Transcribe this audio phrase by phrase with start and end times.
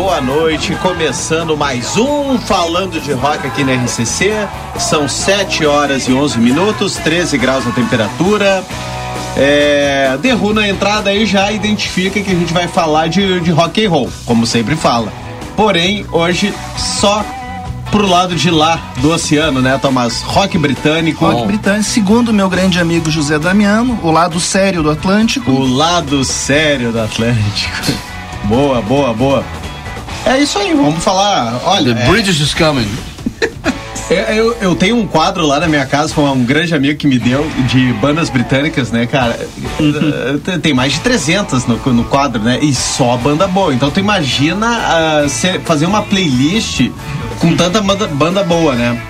[0.00, 0.74] boa noite.
[0.82, 4.32] Começando mais um Falando de Rock aqui na RCC.
[4.78, 8.64] São 7 horas e 11 minutos, 13 graus a temperatura.
[9.36, 13.84] É, Derru na entrada aí já identifica que a gente vai falar de, de rock
[13.84, 15.12] and roll, como sempre fala.
[15.56, 17.24] Porém, hoje só
[17.90, 20.22] pro lado de lá do oceano, né, Tomás?
[20.22, 21.24] Rock britânico.
[21.24, 25.50] Rock britânico, segundo meu grande amigo José Damiano, o lado sério do Atlântico.
[25.52, 28.09] O lado sério do Atlântico.
[28.50, 29.44] Boa, boa, boa.
[30.26, 31.60] É isso aí, vamos falar.
[31.64, 31.94] Olha.
[31.94, 32.06] The é...
[32.08, 32.88] British is coming.
[34.10, 37.16] Eu, eu, tenho um quadro lá na minha casa com um grande amigo que me
[37.16, 39.38] deu de bandas britânicas, né, cara?
[39.78, 40.58] Uhum.
[40.60, 42.58] Tem mais de 300 no, no quadro, né?
[42.60, 43.72] E só banda boa.
[43.72, 44.66] Então tu imagina
[45.24, 46.90] uh, ser, fazer uma playlist
[47.38, 49.00] com tanta banda, banda boa, né?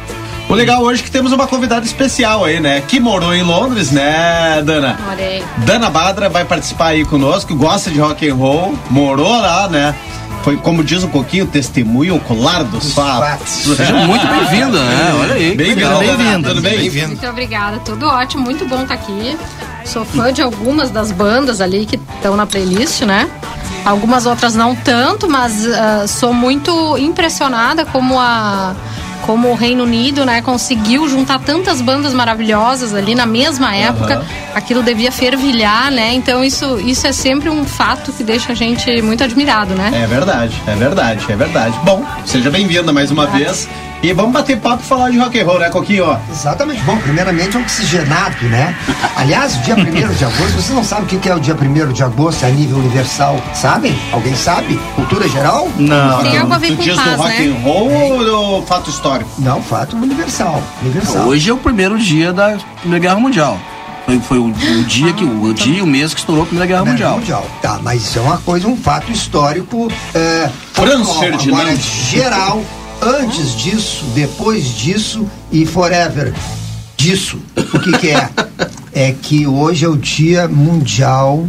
[0.50, 2.80] O legal hoje é que temos uma convidada especial aí, né?
[2.80, 4.98] Que morou em Londres, né, Dana?
[5.06, 5.44] Morei.
[5.58, 9.94] Dana Badra vai participar aí conosco, gosta de rock and roll, morou lá, né?
[10.42, 13.48] Foi, como diz o Coquinho, testemunho ocular dos fatos.
[13.76, 15.14] Seja muito bem-vinda, né?
[15.20, 15.54] Olha aí.
[15.54, 16.48] Bem-vinda, bem-vinda.
[16.48, 16.90] Tudo bem?
[16.90, 19.38] bem Muito obrigada, tudo ótimo, muito bom estar tá aqui.
[19.84, 23.30] Sou fã de algumas das bandas ali que estão na playlist, né?
[23.84, 28.74] Algumas outras não tanto, mas uh, sou muito impressionada como a
[29.30, 34.24] como o Reino Unido, né, conseguiu juntar tantas bandas maravilhosas ali na mesma época, uhum.
[34.56, 36.12] aquilo devia fervilhar, né?
[36.14, 39.92] Então isso, isso é sempre um fato que deixa a gente muito admirado, né?
[40.02, 41.78] É verdade, é verdade, é verdade.
[41.84, 43.68] Bom, seja bem-vinda mais uma vez.
[44.02, 46.18] E vamos bater papo e falar de rock and roll, né, Coquinho?
[46.30, 46.80] Exatamente.
[46.84, 48.74] Bom, primeiramente oxigenado, né?
[49.14, 51.92] Aliás, o dia 1 de agosto, você não sabe o que é o dia 1
[51.92, 53.94] de agosto a nível universal, sabem?
[54.10, 54.80] Alguém sabe?
[54.96, 55.68] Cultura geral?
[55.76, 56.22] Não.
[56.22, 57.46] Tem algo a ver com diz do paz, rock né?
[57.48, 59.30] and roll ou do fato histórico?
[59.38, 60.62] Não, fato universal.
[60.80, 61.26] Universal.
[61.26, 63.58] Hoje é o primeiro dia da Primeira Guerra Mundial.
[64.06, 66.46] Foi, foi o, o dia que o, o dia e o mês que estourou a
[66.46, 67.46] Primeira Guerra Guerra Mundial.
[67.60, 69.92] Tá, mas isso é uma coisa, um fato histórico.
[70.14, 71.28] É, Franz folclore.
[71.32, 71.60] Ferdinand.
[71.60, 72.64] Agora, geral,
[73.02, 76.34] antes disso, depois disso e forever
[76.96, 77.40] disso.
[77.56, 78.30] O que, que é?
[78.92, 81.48] é que hoje é o Dia Mundial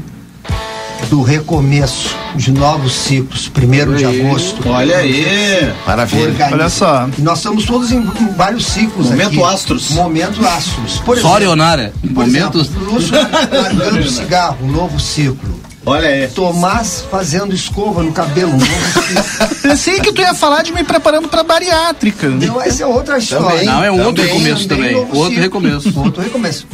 [1.09, 4.67] do Recomeço de novos ciclos, primeiro de agosto.
[4.69, 5.71] Olha aí.
[5.85, 6.29] Maravilha.
[6.29, 6.55] Organiza.
[6.55, 7.09] Olha só.
[7.17, 9.43] E nós estamos todos em, em vários ciclos Momento aqui.
[9.43, 9.89] astros.
[9.91, 10.99] Momento astros.
[10.99, 11.93] Por Só Leonara.
[12.01, 12.67] por Momentos.
[12.69, 13.13] exemplo, Lúcio
[13.51, 15.59] largando cigarro, um novo ciclo.
[15.85, 16.27] Olha aí.
[16.27, 19.55] Tomás fazendo escova no cabelo, um novo ciclo.
[19.63, 22.29] Pensei que tu ia falar de me preparando pra bariátrica.
[22.29, 23.63] Não, essa é outra história.
[23.63, 24.95] Não, é um outro recomeço também.
[24.95, 25.41] Outro ciclo.
[25.41, 25.99] recomeço.
[25.99, 26.67] Outro recomeço.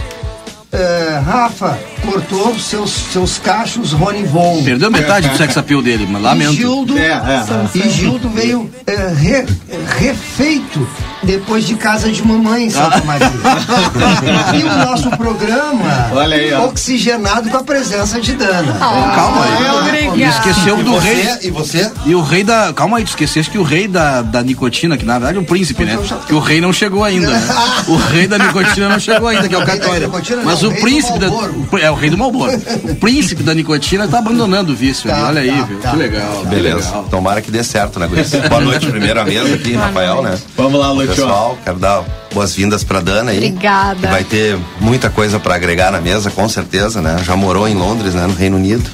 [0.71, 4.61] É, Rafa cortou seus, seus cachos Rony Von.
[4.63, 6.53] Perdeu metade do sex appeal dele, mas E lamento.
[6.53, 7.77] Gildo, É, é.
[7.77, 9.45] e Gildo veio é, re-
[9.97, 10.85] refeito
[11.23, 13.27] depois de casa de mamãe em Santa Maria.
[14.59, 16.65] e o nosso programa Olha aí, ó.
[16.65, 18.73] oxigenado com a presença de Dana.
[18.79, 20.19] Calma aí.
[20.19, 21.23] E esqueceu E do rei.
[21.23, 21.47] você?
[21.47, 21.91] E você?
[22.05, 22.71] E o rei da.
[22.73, 25.45] Calma aí, tu esqueceste que o rei da, da nicotina, que na verdade é um
[25.45, 25.97] príncipe, né?
[26.27, 27.41] Que o rei não chegou ainda, né?
[27.87, 30.07] O rei da nicotina não chegou ainda, que é o O rei Catória.
[30.07, 31.29] nicotina Mas não, o o rei príncipe da.
[31.29, 32.51] O É o rei do Malboro.
[32.83, 35.21] O príncipe da nicotina tá abandonando o vício ali.
[35.21, 35.79] Tá, Olha aí, tá, viu?
[35.79, 35.89] tá.
[35.91, 36.39] Que legal.
[36.41, 36.75] que Beleza.
[36.87, 37.03] legal.
[37.09, 38.07] Tomara que dê certo, né?
[38.49, 40.37] Boa noite, primeira mesa aqui, Rafael, né?
[40.55, 41.23] Vamos lá, Ô, Lúcio.
[41.23, 43.37] Pessoal, quero dar boas-vindas pra Dana aí.
[43.37, 43.99] Obrigada.
[44.01, 47.17] Que vai ter muita coisa pra agregar na mesa, com certeza, né?
[47.23, 48.89] Já morou em Londres, né, no Reino Unido.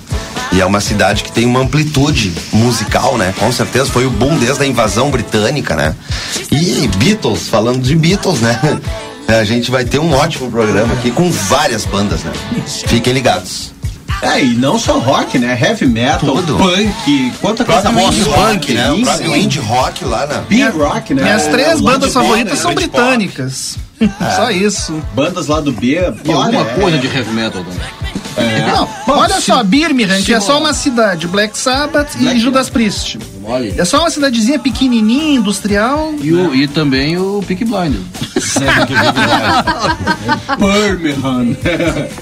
[0.52, 3.34] E é uma cidade que tem uma amplitude musical, né?
[3.40, 5.96] Com certeza foi o boom desde a invasão britânica, né?
[6.52, 8.60] E Beatles, falando de Beatles, né?
[9.28, 12.32] A gente vai ter um ótimo programa aqui com várias bandas, né?
[12.86, 13.73] Fiquem ligados.
[14.24, 15.58] É, e não só rock, né?
[15.62, 16.58] Heavy metal, Tudo.
[16.58, 18.90] punk, quanta coisa indie rock, né?
[18.92, 20.38] O Indie, próprio indie rock lá na.
[20.42, 21.24] Beer rock, né?
[21.24, 23.78] Minhas três É, bandas favoritas são britânicas.
[24.36, 25.02] Só isso.
[25.14, 25.96] Bandas lá do B.
[25.96, 27.80] E alguma olha, coisa é- de heavy metal também.
[28.38, 28.68] é.
[28.72, 32.70] Não, Bom, olha se- só, Birmingham, que é só uma cidade, Black Sabbath e Judas
[32.70, 33.20] Priest.
[33.46, 33.74] Olha.
[33.78, 36.14] É só uma cidadezinha pequenininha, industrial.
[36.22, 37.96] E, o, e também o Peak Blind.
[40.58, 41.56] Birmingham.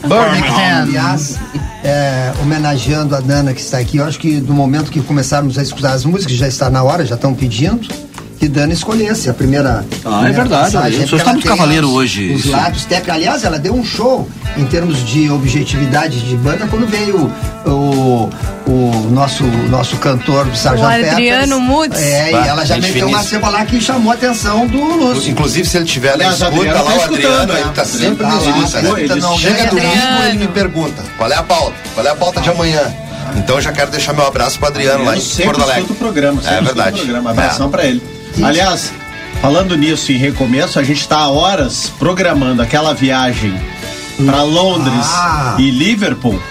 [0.02, 0.82] Birmingham.
[0.84, 1.38] Aliás,
[1.84, 5.64] é, homenageando a Dana que está aqui, eu acho que do momento que começarmos a
[5.64, 7.88] escutar as músicas, já está na hora, já estão pedindo,
[8.42, 9.86] que Dana escolhesse a primeira.
[10.04, 12.46] Ah, é primeira verdade, passagem, olha, o senhor porque está muito cavaleiro os- hoje, Os
[12.46, 13.14] lábios técnicos.
[13.14, 14.28] Aliás, ela deu um show
[14.58, 17.32] em termos de objetividade de banda quando veio
[17.68, 18.30] o,
[18.66, 22.02] o nosso, nosso cantor do Sargento Adriano Mutz.
[22.02, 25.30] É, e Bah, ela já meteu uma ceba lá que chamou a atenção do Lúcio.
[25.30, 27.72] Inclusive, se ele tiver na escuta Adriano lá, tá o Adriano, escutando, ele né?
[27.76, 29.38] tá sempre Tá nos lá, escuta, tá né?
[29.38, 29.70] Chega Adriano.
[29.70, 31.76] domingo, ele me pergunta, qual é a pauta?
[31.94, 32.82] Qual é a pauta de amanhã?
[33.38, 35.94] Então eu já quero deixar meu abraço pro Adriano lá Eu em Porto Alegre.
[35.94, 36.42] programa.
[36.44, 36.98] É verdade.
[37.02, 37.30] Programa.
[37.30, 37.70] Abração É.
[37.70, 38.02] pra ele.
[38.44, 38.92] Aliás,
[39.42, 43.54] falando nisso em recomeço, a gente tá há horas programando aquela viagem
[44.26, 45.56] pra Londres Ah.
[45.60, 46.42] e Liverpool.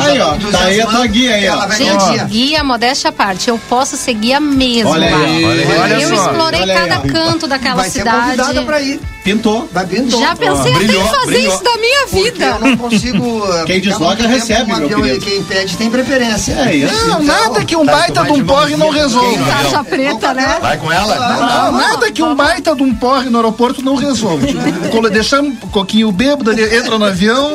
[0.00, 1.70] Aí, ó, tá aí a tua guia aí, ela ó.
[1.72, 5.78] Gente, guia, modéstia à parte, eu posso ser guia mesmo Olha aí, olha aí.
[5.80, 6.30] Olha eu só.
[6.30, 8.20] explorei Olha aí, cada canto daquela Vai ser cidade.
[8.20, 9.00] convidada pra ir.
[9.24, 9.68] Pintou.
[9.72, 10.10] Vai vindo.
[10.18, 11.54] Já pensei até Brilhou, em fazer brilhou.
[11.54, 12.44] isso da minha Porque vida.
[12.44, 13.42] eu não consigo.
[13.66, 15.24] Quem desloca recebe, um meu querido.
[15.24, 16.52] Quem pede tem preferência.
[16.54, 16.92] É isso.
[17.06, 19.44] Não, Então, nada que um tá, baita de um porre não resolva.
[19.44, 20.58] Tarja preta, né?
[20.60, 21.14] Vai com ela?
[21.38, 24.52] Não, nada que um baita de um porre no aeroporto não resolve.
[25.12, 27.52] Deixamos um pouquinho bêbado, ele entra no avião,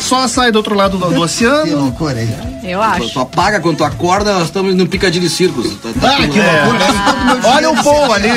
[0.00, 1.76] só sai do outro lado do, do Que oceano.
[1.80, 2.28] loucura aí.
[2.64, 3.10] Eu acho.
[3.10, 5.74] Tu apaga quando tu acorda, nós estamos no Piccadilly Circus.
[5.80, 7.48] Tá- tá Ah, que loucura.
[7.54, 8.28] Olha o Paul ali.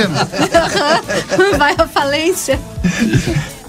[1.57, 2.50] Vai à falência.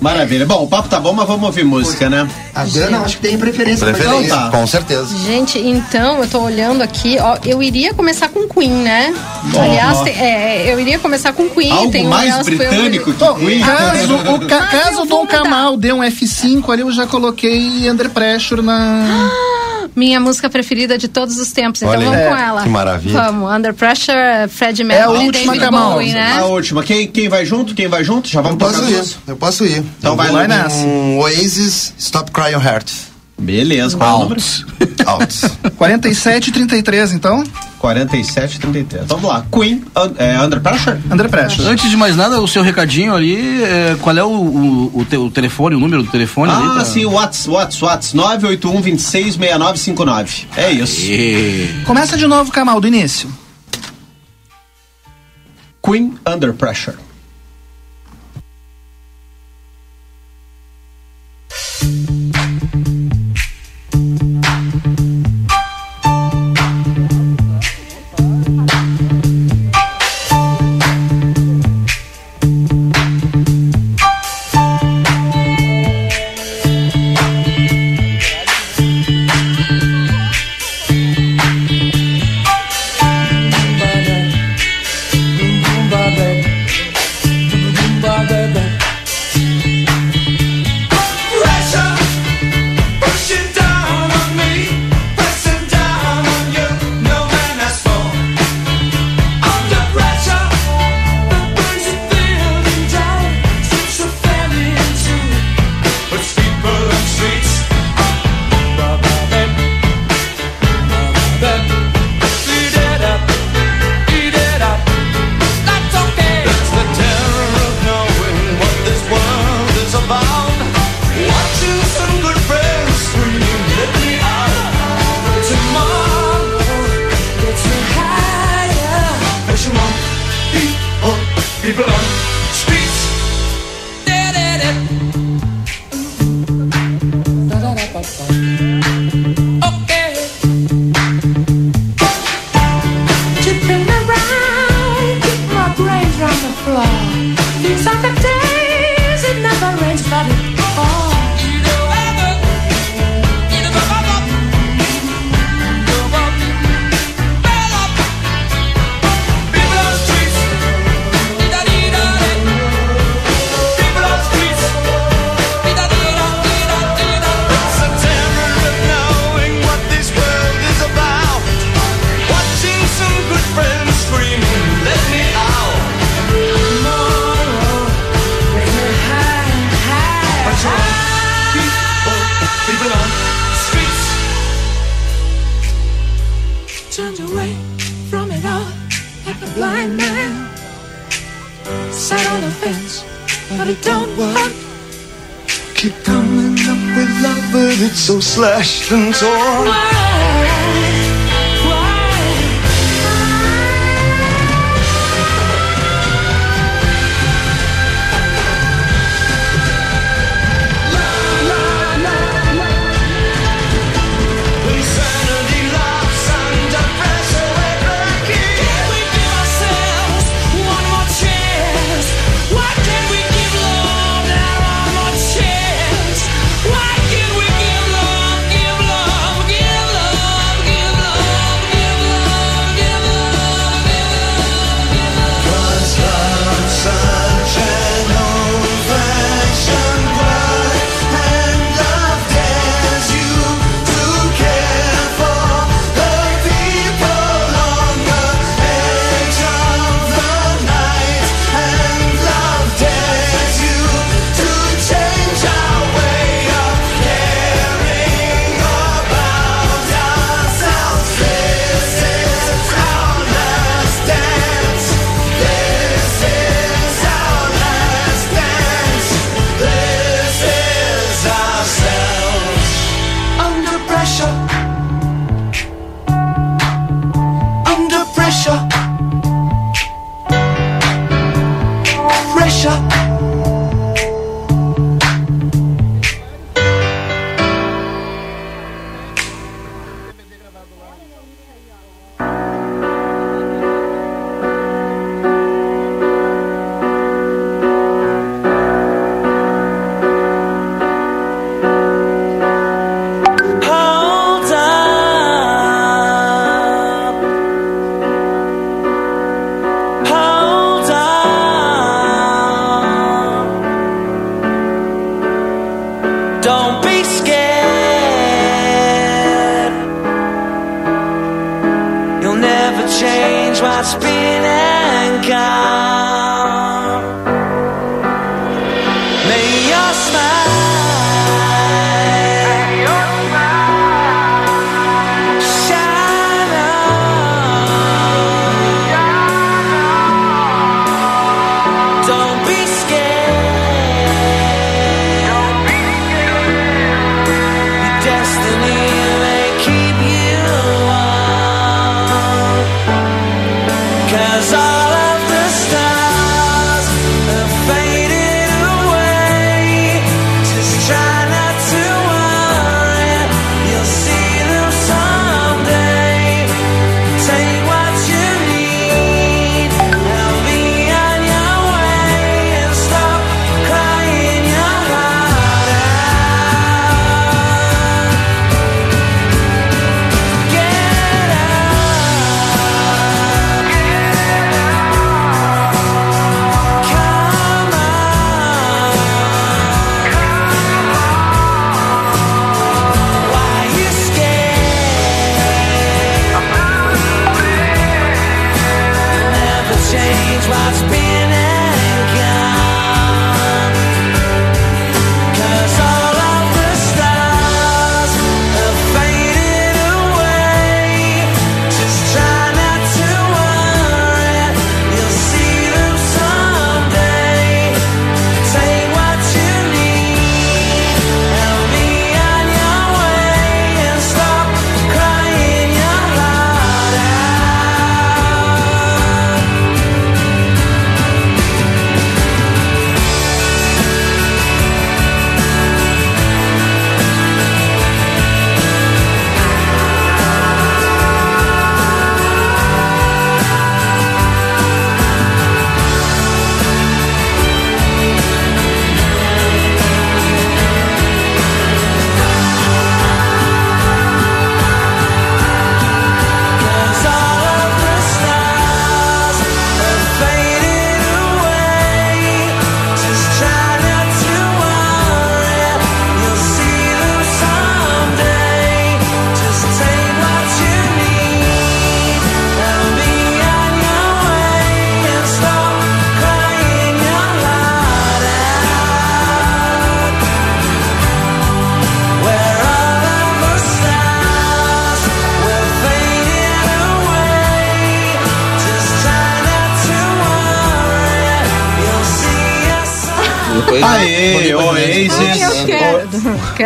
[0.01, 0.45] Maravilha.
[0.45, 2.29] Bom, o papo tá bom, mas vamos ouvir música, né?
[2.53, 3.87] A Dana acho que tem preferência.
[3.87, 4.51] Preferência, Então tá.
[4.59, 5.17] com certeza.
[5.25, 9.15] Gente, então, eu tô olhando aqui, ó, eu iria começar com Queen, né?
[9.57, 11.71] Aliás, tem- é, eu iria começar com Queen.
[11.71, 13.61] Algo tem um mais britânico que Bom, Queen.
[13.61, 15.25] caso, o ca- caso eu Dom.
[15.27, 19.31] Kamal dê um F5 ali, eu já coloquei Under Pressure na.
[19.95, 21.83] Minha música preferida de todos os tempos.
[21.83, 22.63] Então Olha vamos com É, ela.
[22.63, 23.13] que maravilha.
[23.23, 24.17] Vamos, Under Pressure,
[24.49, 25.93] Fred É a Mercury e última, David Kamal.
[25.93, 26.33] Bowie, né?
[26.39, 26.83] A última.
[26.83, 27.75] Quem, quem vai junto?
[27.75, 28.29] Quem vai junto?
[28.29, 29.17] Já Eu vamos tocar posso ir, duas?
[29.27, 29.85] eu posso ir.
[29.99, 30.49] Então Eu vai lá.
[30.49, 30.83] nessa.
[30.83, 32.91] com Oasis, Stop Crying Heart.
[33.39, 34.41] Beleza, qual é o número?
[35.13, 35.43] Altos.
[35.77, 37.45] 47 e 33, então.
[37.79, 39.07] 47 33.
[39.09, 39.45] Vamos lá.
[39.53, 40.99] Queen, un- é, Under Pressure?
[41.11, 41.67] Under Pressure.
[41.69, 45.17] Antes de mais nada, o seu recadinho ali, é, qual é o, o, o, te-
[45.17, 46.65] o telefone, o número do telefone ali?
[46.65, 48.15] Ah, pra- sim, o Whats, Whats, Whats.
[48.15, 50.47] 981 26 6959.
[50.57, 51.01] É isso.
[51.01, 51.83] E...
[51.85, 53.29] Começa de novo, Kamal, do início.
[55.85, 56.97] Queen, Under Pressure.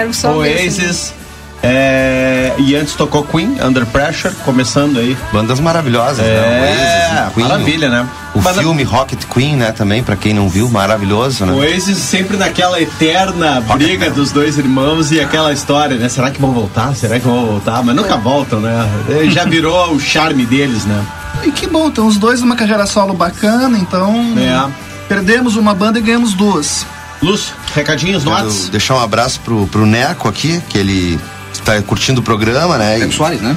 [0.06, 1.14] Quero só esse- Oasis.
[1.62, 5.16] É, e antes tocou Queen, Under Pressure, começando aí.
[5.32, 6.24] Bandas maravilhosas, né?
[6.26, 8.06] É, Oasis, Queen, maravilha, né?
[8.34, 11.52] O Mas a- filme Rocket Queen, né, também, pra quem não viu, maravilhoso, né?
[11.52, 16.08] Oasis sempre naquela eterna briga dos dois irmãos e aquela história, né?
[16.08, 16.94] Será que vão voltar?
[16.94, 17.82] Será que vão voltar?
[17.82, 18.88] Mas nunca voltam, né?
[19.30, 21.02] Já virou o charme deles, né?
[21.42, 24.14] E que bom, tem os dois numa carreira solo bacana, então.
[24.38, 24.70] É.
[25.08, 26.86] Perdemos uma banda e ganhamos duas.
[27.22, 28.68] Lúcio, recadinhos no Quero Whats?
[28.68, 31.20] deixar um abraço pro, pro Neco aqui, que ele
[31.52, 32.98] está curtindo o programa, né?
[32.98, 33.56] Neco E- Soares, né?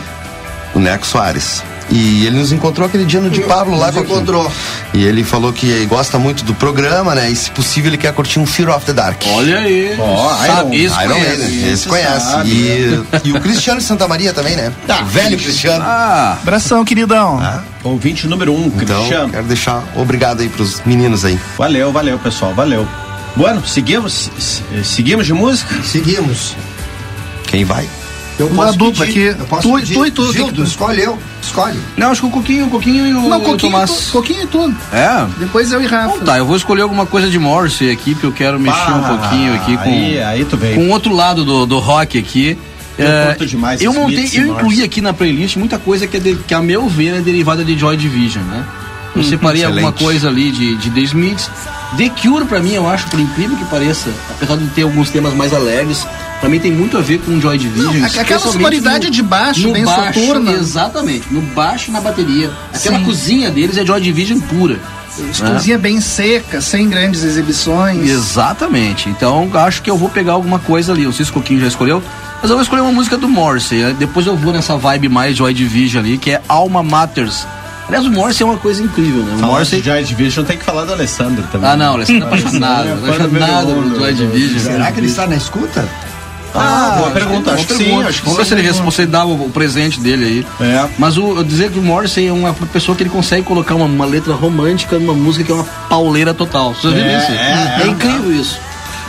[0.75, 1.63] o Neco Soares.
[1.91, 3.87] E ele nos encontrou aquele dia no de Pablo lá.
[3.91, 4.51] Nos encontrou.
[4.93, 7.31] E ele falou que gosta muito do programa, né?
[7.31, 9.19] E se possível ele quer curtir um Fear of the Dark.
[9.25, 9.95] Olha aí.
[9.99, 11.37] Ó, Sabe, Iron- Iron conhece.
[11.41, 12.25] Maiden, esse conhece.
[12.31, 12.49] sabe.
[12.51, 14.71] E, e o Cristiano de Santa Maria também, né?
[14.85, 15.01] Tá.
[15.01, 15.83] O velho Cristiano.
[15.83, 17.39] Ah, Abração, queridão.
[17.41, 19.29] Ah, Ouvinte número um, então, Cristiano.
[19.31, 21.39] quero deixar obrigado aí pros meninos aí.
[21.57, 22.87] Valeu, valeu, pessoal, valeu.
[23.39, 25.73] Bueno, seguimos, se- seguimos de música?
[25.83, 26.55] Seguimos.
[27.47, 27.87] Quem vai?
[28.37, 29.39] Eu Uma posso dupla pedir, aqui.
[29.41, 29.93] Eu posso Tu- pedir.
[29.93, 30.67] tu e tu, Gildo, tu- tu.
[30.67, 31.17] escolhe eu.
[31.41, 31.79] Escolhe.
[31.95, 33.91] não, acho que o Coquinho, o Coquinho e o, Não, o coquinho, Tomás.
[33.91, 34.75] tu, coquinho e tudo.
[34.91, 35.25] É?
[35.39, 36.15] Depois eu e Rafa.
[36.15, 39.05] Então tá, eu vou escolher alguma coisa de Morrissey aqui, porque eu quero mexer um
[39.05, 40.75] Ah, pouquinho aqui com, Aí, aí tu veio.
[40.75, 42.57] com outro lado do, do rock aqui.
[42.97, 46.19] Eu É, curto demais eu montei, eu incluí aqui na playlist muita coisa que, é
[46.19, 48.65] de- que a meu ver é derivada de Joy Division, né?
[49.15, 49.85] Eu separei excelente.
[49.85, 51.49] alguma coisa ali de, de The Smiths.
[51.97, 55.33] The Cure, pra mim, eu acho, por incrível que pareça, apesar de ter alguns temas
[55.33, 56.05] mais alegres,
[56.39, 57.93] pra mim tem muito a ver com Joy Division.
[57.93, 60.51] Não, aquela sonoridade de baixo, no bem baixo, soturna.
[60.51, 62.51] Exatamente, no baixo e na bateria.
[62.73, 63.05] Aquela Sim.
[63.05, 64.79] cozinha deles é Joy Division pura.
[65.53, 68.09] Cozinha bem seca, sem grandes exibições.
[68.09, 69.09] Exatamente.
[69.09, 71.03] Então acho que eu vou pegar alguma coisa ali.
[71.03, 72.01] Não sei se o Coquinho já escolheu.
[72.41, 73.79] Mas eu vou escolher uma música do Morrissey.
[73.79, 73.95] né?
[73.97, 77.45] Depois eu vou nessa vibe mais Joy Division ali, que é Alma Matters.
[77.89, 79.33] Aliás, o Morrissey é uma coisa incrível, né?
[79.35, 79.81] O Falar Morrissey.
[79.81, 81.69] de Joy Division tem que falar do Alessandro também.
[81.69, 82.87] Ah, não, Alessandro é apaixonado.
[82.87, 84.59] É, apaixonado número um pelo Joy do- Division.
[84.73, 85.89] Será que ele está na escuta?
[86.53, 88.09] Ah, boa pergunta, acho que sim, pergunta.
[88.09, 90.67] acho que Vamos ver se ele você dá o, o presente dele aí.
[90.67, 90.89] É.
[90.97, 93.85] Mas o, eu dizer que o Morrissey é uma pessoa que ele consegue colocar uma,
[93.85, 96.73] uma letra romântica numa música que é uma pauleira total.
[96.73, 97.31] Vocês viram É, isso?
[97.31, 97.87] é, é.
[97.87, 98.59] incrível isso.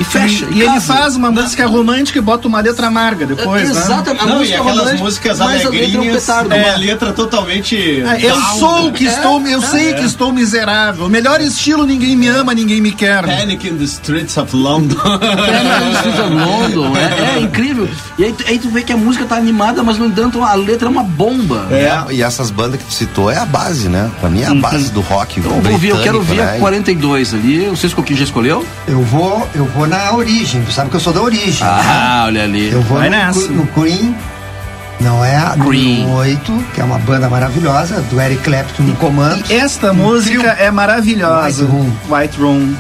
[0.01, 0.47] E fecha.
[0.51, 0.95] E ele casa.
[0.95, 3.71] faz uma música romântica e bota uma letra amarga depois, né?
[3.81, 4.23] Exatamente.
[4.23, 7.13] A Não, e música aquelas romântica, músicas mas a letra é alegrinhas, é, a letra
[7.13, 8.03] totalmente...
[8.07, 8.91] Ah, Eu down, sou né?
[8.93, 11.09] que estou, eu sei que estou miserável.
[11.09, 13.25] Melhor estilo, ninguém me ama, ninguém me quer.
[13.27, 14.97] Panic in the Streets of London.
[15.21, 17.89] É, Streets of London, é, é incrível.
[18.19, 20.55] E aí, tu- aí tu vê que a música tá animada, mas no entanto a
[20.55, 21.67] letra é uma bomba.
[21.71, 24.11] É, e essas bandas que tu citou é a base, né?
[24.21, 26.57] Pra mim é a base do rock Eu vou ouvir, eu quero ouvir né?
[26.57, 27.67] a 42 ali.
[27.67, 28.65] Não sei se o Coquinho já escolheu.
[28.89, 30.63] Eu vou, eu vou na origem.
[30.65, 31.67] Tu sabe que eu sou da origem.
[31.67, 32.71] Ah, olha ali.
[32.71, 33.49] Eu vou Vai no, nessa.
[33.49, 34.15] no Queen.
[35.01, 39.43] Não é a número 8, que é uma banda maravilhosa, do Eric Clapton no comando.
[39.51, 41.65] Esta música é maravilhosa.
[41.65, 41.91] White Room.
[42.11, 42.75] White Room.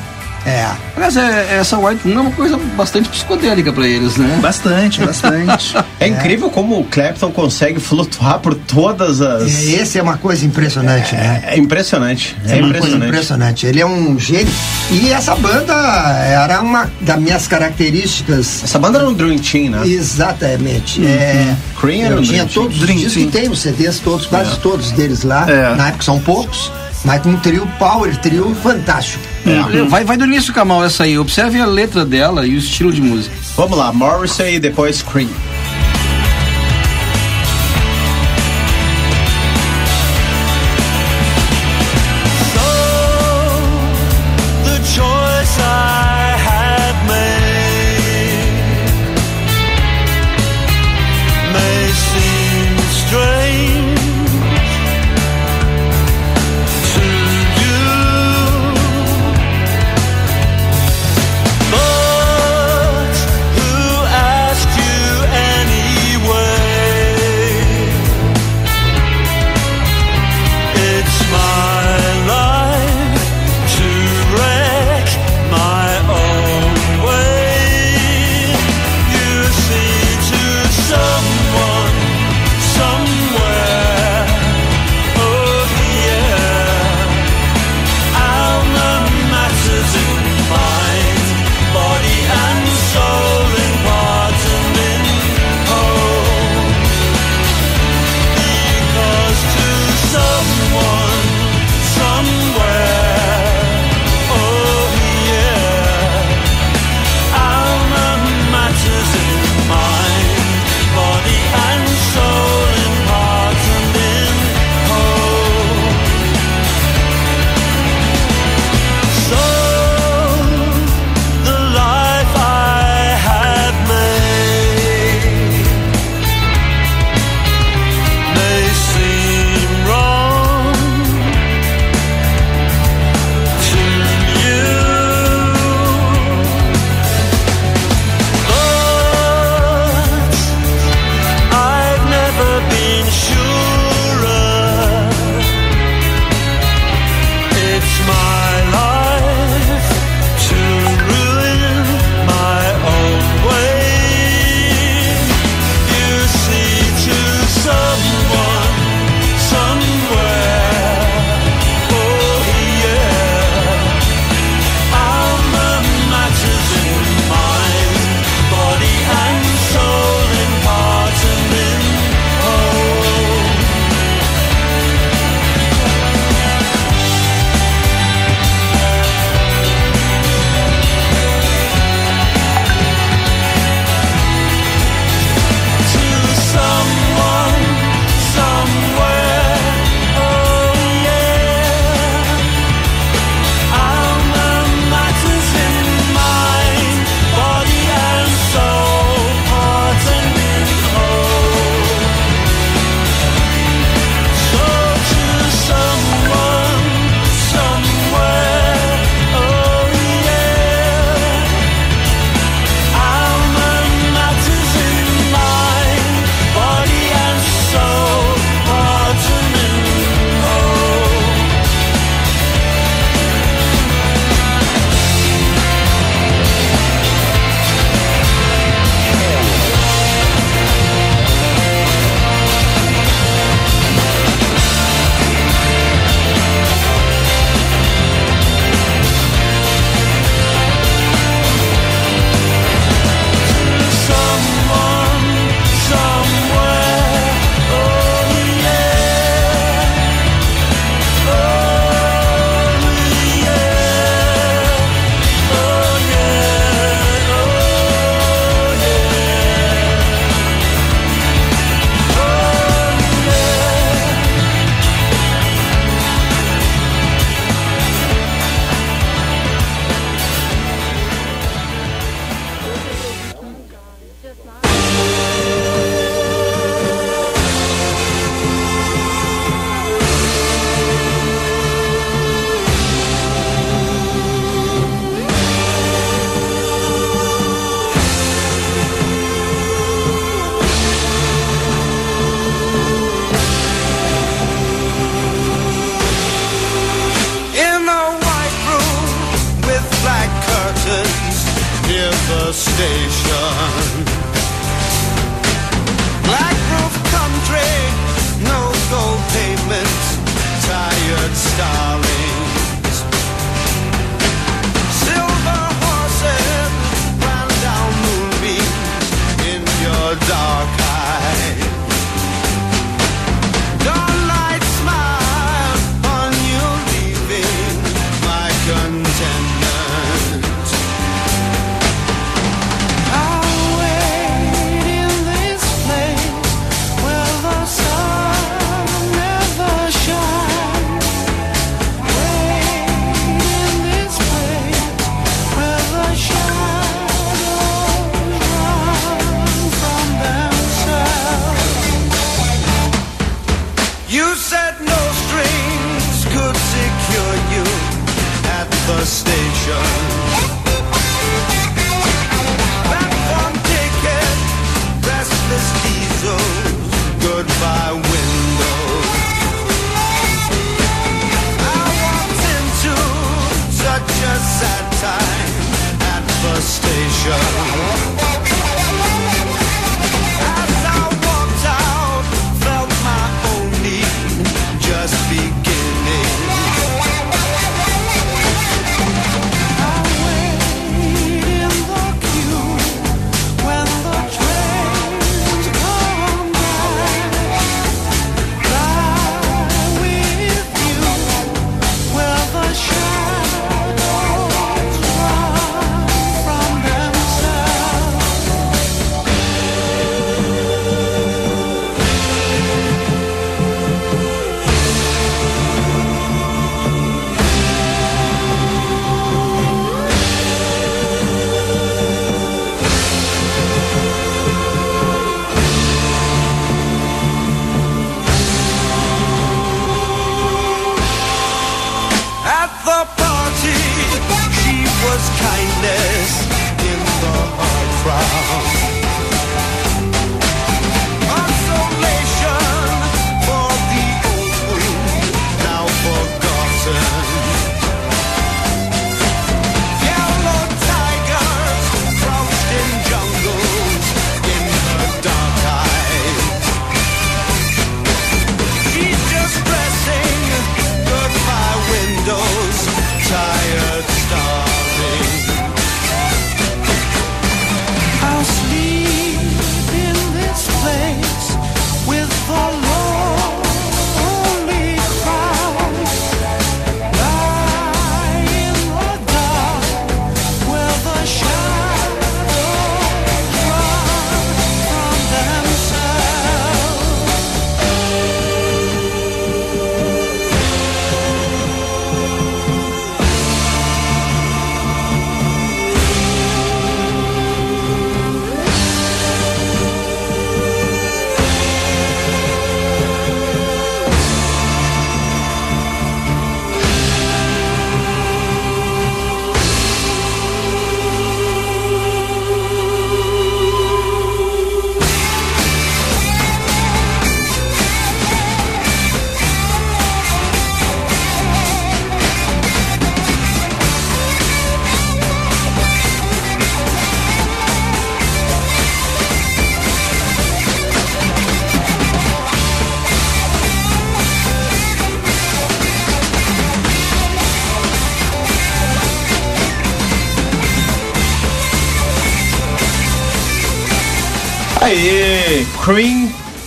[0.46, 0.66] É.
[0.96, 4.38] Aliás, é- essa White Room é uma coisa bastante psicodélica pra eles, né?
[4.40, 5.76] Bastante, bastante.
[5.98, 9.42] É incrível como o Clapton consegue flutuar por todas as...
[9.68, 11.42] É, Esse é uma coisa impressionante, né?
[11.46, 12.36] É impressionante.
[12.46, 13.08] É, É uma coisa impressionante.
[13.08, 13.66] impressionante.
[13.66, 14.52] Ele é um gênio.
[14.90, 18.64] E essa banda era uma das minhas características.
[18.64, 19.86] Essa banda era um Dream Team, né?
[19.86, 21.04] Exatamente.
[21.06, 22.62] É, Cream era eu um tinha Dream Team.
[22.64, 23.26] todos os Dream discos Team.
[23.26, 25.44] que tem, os CDs todos, quase todos deles lá.
[25.50, 25.74] É.
[25.76, 26.72] Na época são poucos,
[27.04, 29.22] mas um trio power, trio fantástico.
[29.88, 31.18] Vai, vai do início, Kamal, essa aí.
[31.18, 33.34] Observe a letra dela e o estilo de música.
[33.56, 35.28] Vamos lá, Morrissey e depois Cream.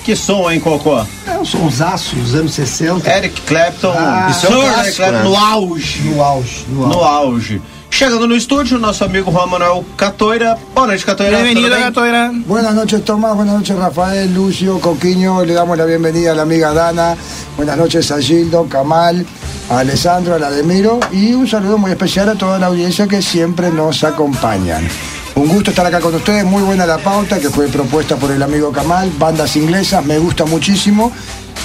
[0.03, 0.99] Que som, hein, Cocô?
[1.25, 3.09] É um sonsaço dos anos 60.
[3.09, 5.23] Eric Clapton, Ah, é um Eric Clapton né?
[5.23, 6.01] no auge.
[6.01, 6.97] No auge, no auge.
[6.97, 7.61] No auge.
[7.89, 10.57] Chegando no estúdio, nosso amigo Juan Manuel Catoira.
[10.73, 11.37] Boa noite, Catoira.
[11.43, 11.69] Bem?
[11.69, 12.31] Gatoira.
[12.47, 16.73] Buenas noches Tomás, buenas noches Rafael, Lucio, Coquiño, le damos la bienvenida a la amiga
[16.73, 17.15] Dana,
[17.55, 19.23] buenas noches a Gildo, Kamal,
[19.69, 23.69] a Alessandro, a Lademiro y un saludo muy especial a toda la audiencia que siempre
[23.69, 24.87] nos acompañan.
[25.35, 28.43] Un gusto estar acá con ustedes, muy buena la pauta que fue propuesta por el
[28.43, 31.11] amigo Kamal, bandas inglesas, me gusta muchísimo.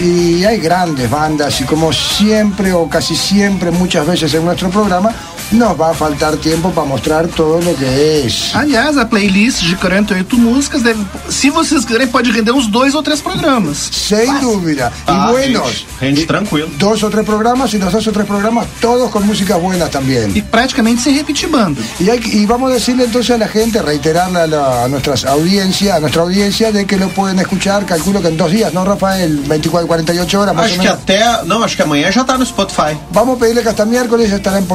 [0.00, 5.12] Y hay grandes bandas y como siempre o casi siempre muchas veces en nuestro programa
[5.50, 8.54] nos va a faltar tiempo para mostrar todo lo que es.
[8.54, 11.00] Aliás, a playlist de 48 músicas deve.
[11.30, 13.88] Se vocês quiserem, pode render uns dois ou três programas.
[13.92, 14.92] Sin duda.
[15.06, 15.86] Ah, y buenos.
[16.00, 16.68] Rende, tranquilo.
[16.78, 20.36] Dos o tres programas y los dos o tres programas, todos con músicas buenas también.
[20.36, 21.80] E praticamente sem repetir banda.
[21.98, 24.88] Y, hay, que- y vamos a decirle entonces a la gente, reiterarle a, la- a
[24.88, 28.74] nuestras audiencias, a nuestra audiencia, de que lo pueden escuchar, calculo que en dos días,
[28.74, 29.38] ¿no, Rafael?
[29.46, 31.02] 24, 48 horas más Acho o que menos.
[31.02, 31.46] até.
[31.46, 32.98] Não, acho que amanhã já tá no Spotify.
[33.12, 34.66] Vamos a pedirle que hasta miércoles estará en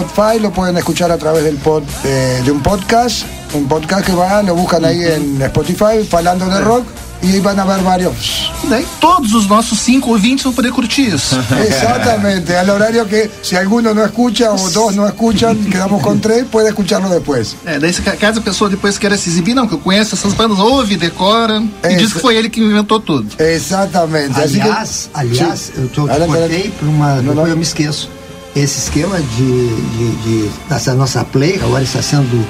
[0.41, 3.23] lo pueden escuchar a través del pod, eh, de un podcast,
[3.53, 6.85] un podcast que van, lo buscan ahí en Spotify, Falando de Rock,
[7.21, 8.51] y ahí van a ver varios.
[8.65, 11.35] E daí todos os nossos cinco ouvintes vão poder curtir isso.
[11.67, 16.45] Exactamente, al horario que si alguno no escucha o dos no escuchan, quedamos con tres,
[16.51, 17.55] puede escucharlo después.
[17.65, 20.15] É, daí se ca- caso a pessoa depois queira se exibir, não, que eu conheço
[20.15, 23.33] essas bandas, ouve, decora, e diz que foi ele que inventou tudo.
[23.35, 27.15] Que- Aliás, aliás, eu tô, te cortei por uma.
[27.15, 27.47] Não, depois não.
[27.47, 28.09] eu me esqueço.
[28.55, 32.45] Esse esquema de, de, de dessa nossa play agora está sendo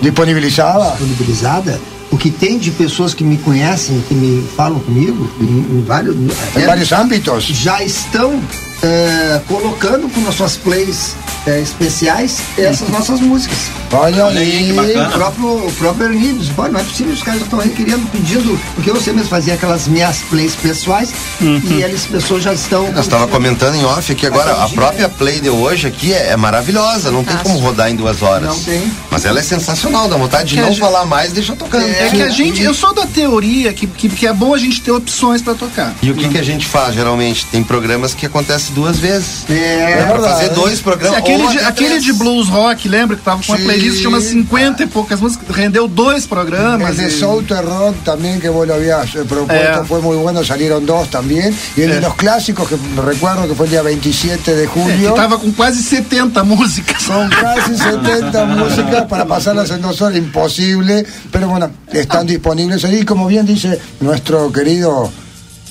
[0.00, 0.90] Disponibilizada.
[0.90, 1.80] disponibilizada.
[2.10, 6.14] O que tem de pessoas que me conhecem, que me falam comigo, em, em vários,
[6.56, 7.44] En varios ámbitos.
[7.44, 8.40] já estão
[8.82, 11.14] eh, colocando com nas suas plays
[11.46, 13.58] eh, especiais essas nossas músicas.
[13.92, 14.72] Olha Olha aí.
[14.72, 18.58] O próprio, o próprio Ernides, pô, não é possível, os caras já estão requerendo, pedindo,
[18.74, 22.86] porque você mesmo fazia aquelas minhas plays pessoais e eles, pessoas já estão.
[22.88, 26.36] Eu estava comentando em off aqui agora, a própria play de hoje aqui é, é
[26.36, 28.48] maravilhosa, não tem como rodar em duas horas.
[28.48, 28.90] Não tem.
[29.10, 31.86] Mas ela é sensacional, dá vontade de Que a não gente- falar mais, deixa tocando.
[31.86, 34.80] É que a gente, eu sou da teoria que, que, que é bom a gente
[34.82, 35.94] ter opções pra tocar.
[36.02, 37.46] E o que, que a gente faz geralmente?
[37.46, 39.44] Tem programas que acontece duas vezes.
[39.50, 41.18] É, pra fazer dois programas.
[41.18, 44.84] aquele de, aquele de blues rock, lembra que tava com uma playlist de umas 50
[44.84, 46.96] e poucas músicas, rendeu dois El programas.
[46.96, 51.10] de e- Southern Rock también que vos lo habías propuesto fue muy bueno, salieron dos
[51.10, 51.52] también.
[51.76, 55.14] Y el de los clásicos que recuerdo que fue el día 27 de julio.
[55.14, 57.02] que tava com quase 70 músicas.
[57.04, 61.04] Con casi 70 músicas para pasarlas en dos horas, imposible.
[61.32, 63.04] Pero bueno, están disponibles ahí.
[63.04, 65.10] Como bien dice nuestro querido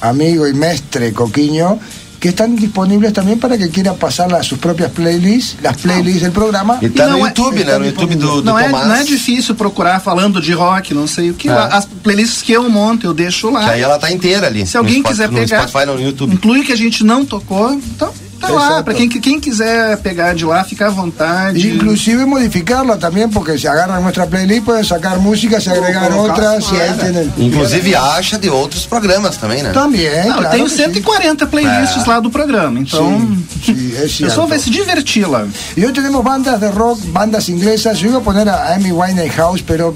[0.01, 1.79] amigo y mestre Coquiño,
[2.25, 6.31] que están disponibles también para que quiera pasarlas a sus propias playlists, las playlists del
[6.31, 6.79] programa.
[6.81, 7.77] E tá no é- YouTube, né?
[7.77, 8.87] No YouTube do, do Não é, Tomás.
[8.87, 11.47] não é difícil procurar falando de rock, não sei o que.
[11.47, 11.53] É.
[11.53, 11.67] lá.
[11.67, 13.65] As playlists que eu monto, eu deixo lá.
[13.65, 14.65] Que aí ela tá inteira ali.
[14.65, 16.33] Se alguém no quiser no pegar, Spotify, não, no YouTube.
[16.33, 18.83] inclui que a gente não tocou, então tá lá.
[18.83, 21.67] Pra quem, quem quiser pegar de lá, fica à vontade.
[21.75, 26.57] Inclusive modificarla también, porque si agarran nuestra playlist pueden sacar músicas y agregar fora.
[26.59, 27.31] tienen.
[27.37, 29.71] Inclusive acha de outros programas também, né?
[29.71, 30.77] También, Não, eu claro tenho que sí.
[30.77, 32.09] 140 playlists É.
[32.09, 33.19] lá do programa, então
[33.63, 34.47] sí, es o pessoal cierto.
[34.47, 35.45] vai se divertir lá.
[35.75, 37.99] Y hoy tenemos bandas de rock, bandas inglesas.
[37.99, 39.95] Yo iba a poner a Amy Winehouse, pero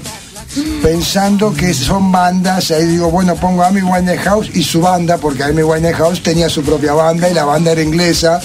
[0.82, 5.44] pensando que son bandas, ahí digo, bueno, pongo a Amy Winehouse y su banda, porque
[5.44, 8.40] Amy Winehouse tenía su propia banda y la banda era inglesa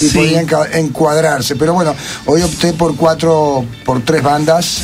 [0.00, 0.16] y Sí.
[0.18, 1.56] podían encuadrarse.
[1.56, 1.94] Pero bueno,
[2.26, 4.78] hoy opté por cuatro, por tres bandas.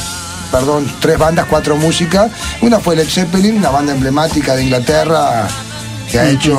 [0.51, 2.31] Perdón, tres bandas, cuatro músicas.
[2.63, 5.49] Una fue Led Zeppelin, una banda emblemática de Inglaterra
[6.11, 6.55] que ha hecho,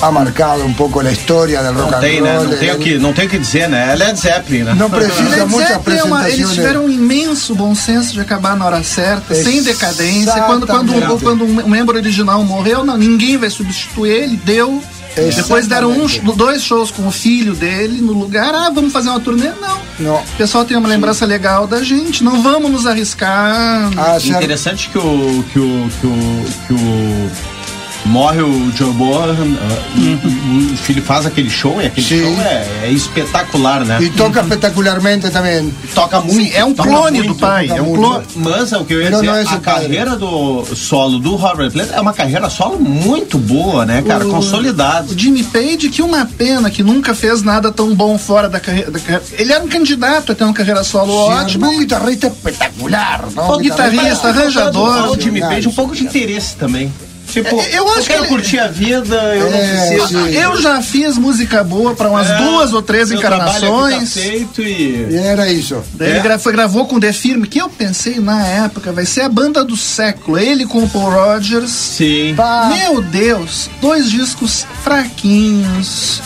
[0.00, 2.36] ha marcado un poco la historia del rock Não and tem, né?
[2.36, 2.44] roll.
[2.48, 3.92] Não tem, o que, não tem o que dizer, né?
[3.92, 4.74] É Led Zeppelin, né?
[4.74, 8.56] Não precisa Led muitas Zeppelin é uma- eles tiveram um imenso bom senso de acabar
[8.56, 10.32] na hora certa, sem decadência.
[10.42, 11.22] Quando, quando, Exatamente.
[11.24, 14.82] quando um membro original morreu, não, ninguém vai substituir ele, deu.
[15.34, 16.36] Depois deram um, Exatamente.
[16.36, 18.54] dois shows com o filho dele no lugar.
[18.54, 19.50] Ah, vamos fazer uma turnê?
[19.60, 19.78] Não.
[19.98, 20.14] Não.
[20.16, 22.22] O pessoal tem uma lembrança legal da gente.
[22.22, 23.90] Não vamos nos arriscar.
[23.96, 24.16] Ah.
[24.22, 27.30] Interessante que o, que o, que o, que o
[28.06, 32.22] morre o Joe Bonham ah, e o filho faz aquele show e aquele Sim.
[32.22, 33.98] show é, é espetacular, né?
[34.00, 35.72] E toca espetacularmente também.
[35.94, 36.34] toca muito.
[36.34, 37.34] Sim, é um clone muito.
[37.34, 37.68] do pai.
[37.68, 38.24] É um clone.
[38.36, 41.36] Mas é o que eu ia Não, dizer, não é a carreira do solo do
[41.36, 44.26] Robert Plant é uma carreira solo muito boa, né, cara?
[44.26, 45.12] O- Consolidada.
[45.12, 48.92] O Jimmy Page, que uma pena que nunca fez nada tão bom fora da carreira.
[49.32, 51.68] Ele era um candidato a ter uma carreira solo ótima.
[51.68, 53.50] Um guitarrista espetacular, não?
[53.52, 55.10] O guitarrista, arranjador.
[55.10, 56.92] O Jimmy Page um pouco de interesse também.
[57.28, 60.18] Tipo, É, eu acho que quero ele- curtir a vida, eu É, não preciso.
[60.28, 64.14] Eu já fiz música boa para umas É, duas ou três aqui encarnações.
[64.14, 65.08] Tá feito e...
[65.10, 65.82] E era isso.
[65.94, 66.22] Daí Ele É.
[66.22, 69.62] gra- foi, gravou com The Firme, que eu pensei na época, vai ser a banda
[69.62, 70.38] do século.
[70.38, 71.70] Ele com o Paul Rogers.
[71.70, 72.34] Sim.
[72.34, 72.72] Pá.
[72.74, 76.20] Meu Deus, dois discos fraquinhos.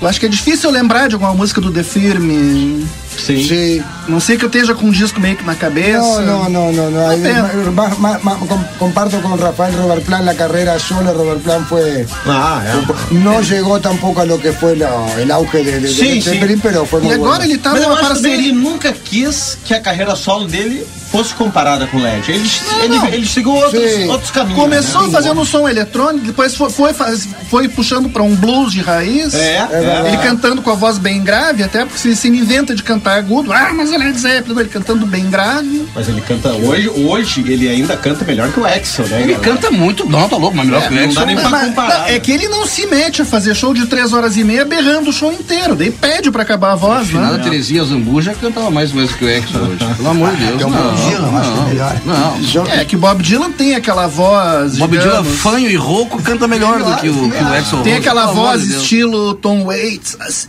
[0.00, 2.86] Eu acho que é difícil eu lembrar de alguma música do The Firme.
[3.18, 3.46] Sim.
[3.46, 3.82] Sí.
[4.08, 6.20] Não sei que eu esteja com um disco meio que na cabeça.
[6.22, 7.08] No, no, no, no, no.
[7.08, 7.50] Hay- pena.
[7.72, 11.12] más- más- más- com- comparto con Rafael Robert Plant la carrera solo.
[11.12, 12.06] Robert Plant fue.
[12.26, 13.14] Ah, é.
[13.14, 16.20] No llegó tampoco a lo que fue la- el auge de, de, de sí.
[16.22, 17.44] Zeppelin, pero fue E agora bueno.
[17.44, 18.34] ele tá Mas numa parceria.
[18.34, 22.32] ele nunca quis que a carreira solo dele fosse comparada com o LED.
[22.32, 22.50] Ele,
[22.84, 23.06] ele, não.
[23.08, 24.08] ele seguiu outros, Sim.
[24.08, 24.58] outros caminhos.
[24.58, 25.10] Começou né?
[25.12, 29.34] fazendo um som eletrônico, depois foi, foi, faz- foi puxando para um blues de raiz.
[29.34, 29.66] É, é.
[29.66, 30.08] verdade.
[30.08, 33.18] Ele cantando com a voz bem grave, até porque se, se inventa de cantar cantar
[33.18, 33.52] agudo.
[33.52, 35.86] Ah, mas ele é Zeppelin, ele cantando bem grave.
[35.94, 39.22] Mas ele canta hoje, hoje ele ainda canta melhor que o Axel, né?
[39.22, 39.52] Ele galera?
[39.54, 41.20] canta muito, não, tá louco, mas melhor É, que o não Exxon.
[41.20, 42.10] dá nem pra Mas, comparar.
[42.10, 45.10] é que ele não se mete a fazer show de três horas e meia berrando
[45.10, 45.74] o show inteiro.
[45.74, 47.40] Daí pede pra acabar a voz, né?
[47.42, 49.84] Terezinha Zambu já cantava mais vezes que o Exxon hoje.
[49.96, 50.60] Pelo amor de Deus.
[50.60, 52.00] Não, Bob Dylan, acho que é melhor.
[52.04, 52.66] Não.
[52.72, 54.76] É que Bob Dylan tem aquela voz.
[54.76, 57.82] Bob Dylan fanho e rouco canta melhor do que o, que o Exxon.
[57.82, 60.48] Tem Rose, aquela voz estilo Tom Waits, assim,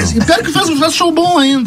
[0.00, 0.20] assim.
[0.20, 1.59] Pior que faz, faz show bom ainda.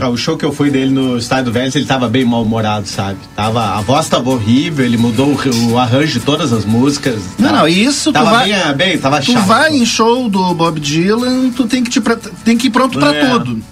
[0.00, 2.86] Ah, o show que eu fui dele no Estádio do Vélez, ele tava bem mal-humorado,
[2.88, 3.18] sabe?
[3.36, 7.20] Tava, a voz tava horrível, ele mudou o, o arranjo de todas as músicas.
[7.38, 8.44] Não, Tava- não, isso tu tava vai.
[8.50, 9.44] bem, ah, bem, tava Tu chato.
[9.46, 12.00] vai em show do Bob Dylan, tu tem que, te,
[12.44, 13.26] tem que ir pronto pra É.
[13.30, 13.62] tudo.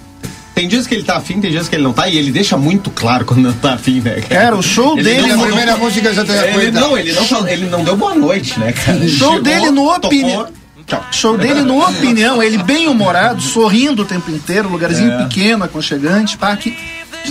[0.52, 2.54] Tem dias que ele tá afim, tem dias que ele não tá, e ele deixa
[2.56, 4.20] muito claro quando não tá afim, né?
[4.28, 5.28] Cara, o show Ele dele.
[5.28, 8.72] não- La primera música Ele não, ele não, falou- ele não deu boa noite, né,
[8.72, 8.98] cara?
[8.98, 10.46] Ele Show chegou, dele no opinião.
[10.90, 11.04] Tchau.
[11.12, 15.22] Show dele, no opinião, ele bem humorado, sorrindo o tempo inteiro, lugarzinho É.
[15.24, 16.76] pequeno, aconchegante, pá, que,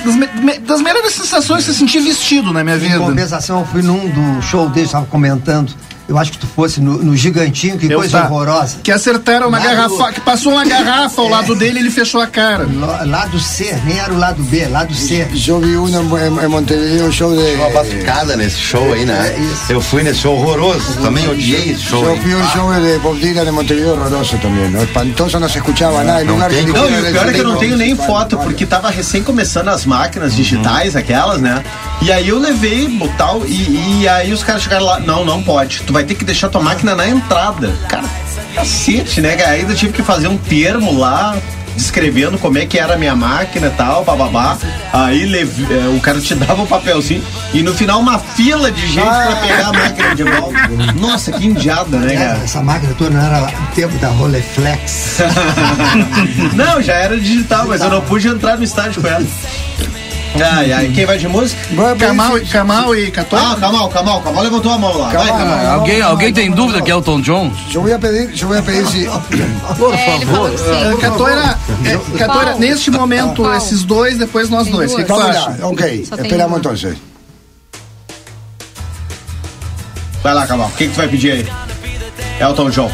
[0.03, 2.99] das, me- das melhores sensações se sentir vestido na minha Em vida.
[2.99, 5.74] compensação, eu fui num do show dele, estava comentando.
[6.10, 8.26] Eu acho que tu fosse no, no Gigantinho, que Eu coisa tá.
[8.26, 8.78] horrorosa.
[8.82, 12.20] Que acertaram uma Lá garrafa, que passou uma garrafa ao lado dele e ele fechou
[12.20, 12.68] a cara.
[13.05, 15.28] Lado C, nem era o lado B, lado C.
[15.36, 17.53] Yo vi en- en Montevideo, un show de.
[17.55, 19.36] Uma batucada nesse show aí, né?
[19.36, 19.72] É isso.
[19.72, 20.93] Eu fui nesse show horroroso.
[21.01, 24.72] Também odiei esse show fui a un show de Bob Dylan en Montevideo horroroso también,
[24.74, 24.82] ¿no?
[24.82, 26.24] Espantoso, no se escuchaba nada.
[26.24, 28.38] No lugar que tengo- Não, e o pior é que eu não tenho nem foto,
[28.39, 31.64] porque tava recém começando as máquinas digitais, aquelas, né?
[32.01, 35.43] E aí eu levei o tal, e, e aí os caras chegaram lá, não, não
[35.43, 35.82] pode.
[35.86, 37.71] Tu vai ter que deixar tua máquina na entrada.
[37.87, 38.03] Cara,
[38.55, 39.35] cacete, né?
[39.35, 39.51] cara?
[39.51, 41.35] Ainda tive que fazer um termo lá.
[41.75, 44.57] Descrevendo como é que era a minha máquina e tal, bababá.
[44.91, 47.23] Aí leve- eh, o cara te dava um papelzinho
[47.53, 50.67] e no final uma fila de gente pra pegar a máquina de volta.
[50.99, 52.39] Nossa, que indiada, né, É, cara?
[52.43, 55.19] essa máquina toda não era o tempo da Roleflex.
[56.53, 59.25] Não, já era digital, mas eu não pude entrar no estádio com ela.
[60.36, 61.59] Ai, ai, quem vai de música?
[61.67, 63.51] Si- Kamal e Católico.
[63.51, 65.09] Ah, Kamal, Kamal, Kamal levantou a mão lá.
[65.09, 65.38] Vai, Kamal.
[65.39, 65.57] Kamal.
[65.65, 67.51] Ah, alguém, alguém tem dúvida que é Elton John?
[67.71, 69.05] Yo voy a pedir, yo voy a pedir si.
[69.77, 70.95] Por É.
[71.01, 72.59] Catoira, é, Catoira, Qual?
[72.59, 73.55] neste momento, Qual?
[73.55, 74.93] esses dois, depois nós Tem dois.
[74.93, 75.15] O que, que tu.
[75.15, 75.57] Vamos acha?
[75.65, 76.57] ok, esperamos uma.
[76.59, 76.97] entonces.
[80.23, 80.67] Vai lá, Kamal.
[80.67, 81.47] O que, que tu vai pedir aí?
[82.39, 82.91] Elton John.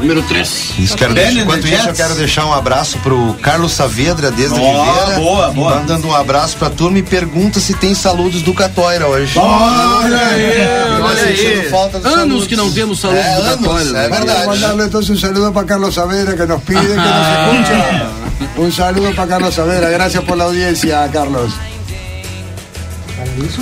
[0.00, 0.74] Número 3.
[0.78, 4.62] Isso, quero deixar, enquanto isso, eu quero deixar um abraço pro Carlos Saavedra, desde Ó,
[4.62, 5.18] Oliveira.
[5.20, 5.74] boa, boa.
[5.76, 9.36] Mandando um abraço pra turma e pergunta se tem saludos do Catoira hoje.
[9.38, 11.68] Olha aí, olha aí.
[11.68, 12.46] falta Anos saludos.
[12.46, 13.96] que não temos saludos É, do anos, Católico.
[13.96, 14.46] é Quiero verdade.
[14.46, 18.10] mandarle entonces un saludo para Carlos Savera que nos pide que nos escucha.
[18.56, 19.90] Un saludo para Carlos Savera.
[19.90, 21.52] Gracias por la audiencia, Carlos.
[23.36, 23.60] Disso,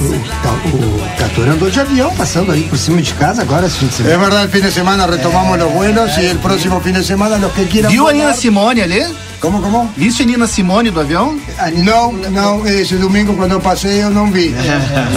[0.00, 3.78] o, o, o Cator andou de avião passando aí por cima de casa agora esse
[3.78, 4.18] fim de semana.
[4.18, 7.52] verdad, el fin de semana retomamos los vuelos y el próximo fin de semana los
[7.52, 7.90] que quieran.
[7.90, 9.02] Viu a Nina Simone ali?
[9.40, 9.90] ¿Cómo, cómo?
[9.96, 11.38] Viste a Nina Simone do avião?
[11.76, 14.54] No, no, ese domingo cuando eu pasei eu não vi.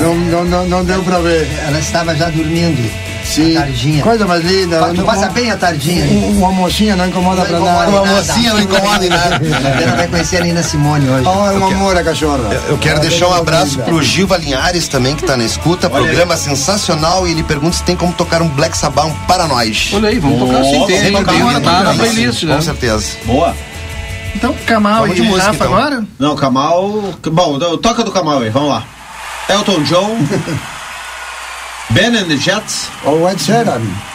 [0.01, 1.47] Não, não, não, não deu pra ver.
[1.67, 3.10] Ela estava já dormindo.
[3.23, 3.55] Sim.
[3.57, 4.03] A tardinha.
[4.03, 4.79] Coisa mais linda.
[4.79, 6.05] Pa- Tu Não- passa bem a tardinha.
[6.05, 7.89] Um- Uma mocinha não incomoda pra nada.
[7.89, 9.39] Uma mocinha não incomoda em nada.
[9.81, 11.25] Ela vai conhecer a Nina Simone hoje.
[11.27, 12.49] Oh, é uma amor a cachorra.
[12.67, 15.87] Eu quero deixar um abraço pro Gil Valinhares também, que tá na escuta.
[15.87, 17.27] Olha Programa sensacional.
[17.27, 19.91] E ele pergunta se tem como tocar um Black Sabbath um para nós.
[19.93, 20.85] Olha aí, vamos tocar sim.
[20.87, 22.55] Tem, tocar tem, agora, tá na playlist, né?
[22.55, 23.05] Com certeza.
[23.25, 23.55] Boa.
[24.35, 25.77] Então, Kamal e de música, Rafa então.
[25.77, 26.03] agora?
[26.17, 27.13] Não, Kamal.
[27.31, 28.83] Bom, toca do Kamal aí, vamos lá.
[29.49, 30.17] Elton John.
[31.93, 32.87] Ben and the Jets.
[33.05, 33.67] Oh, what's that?
[33.67, 34.10] I'm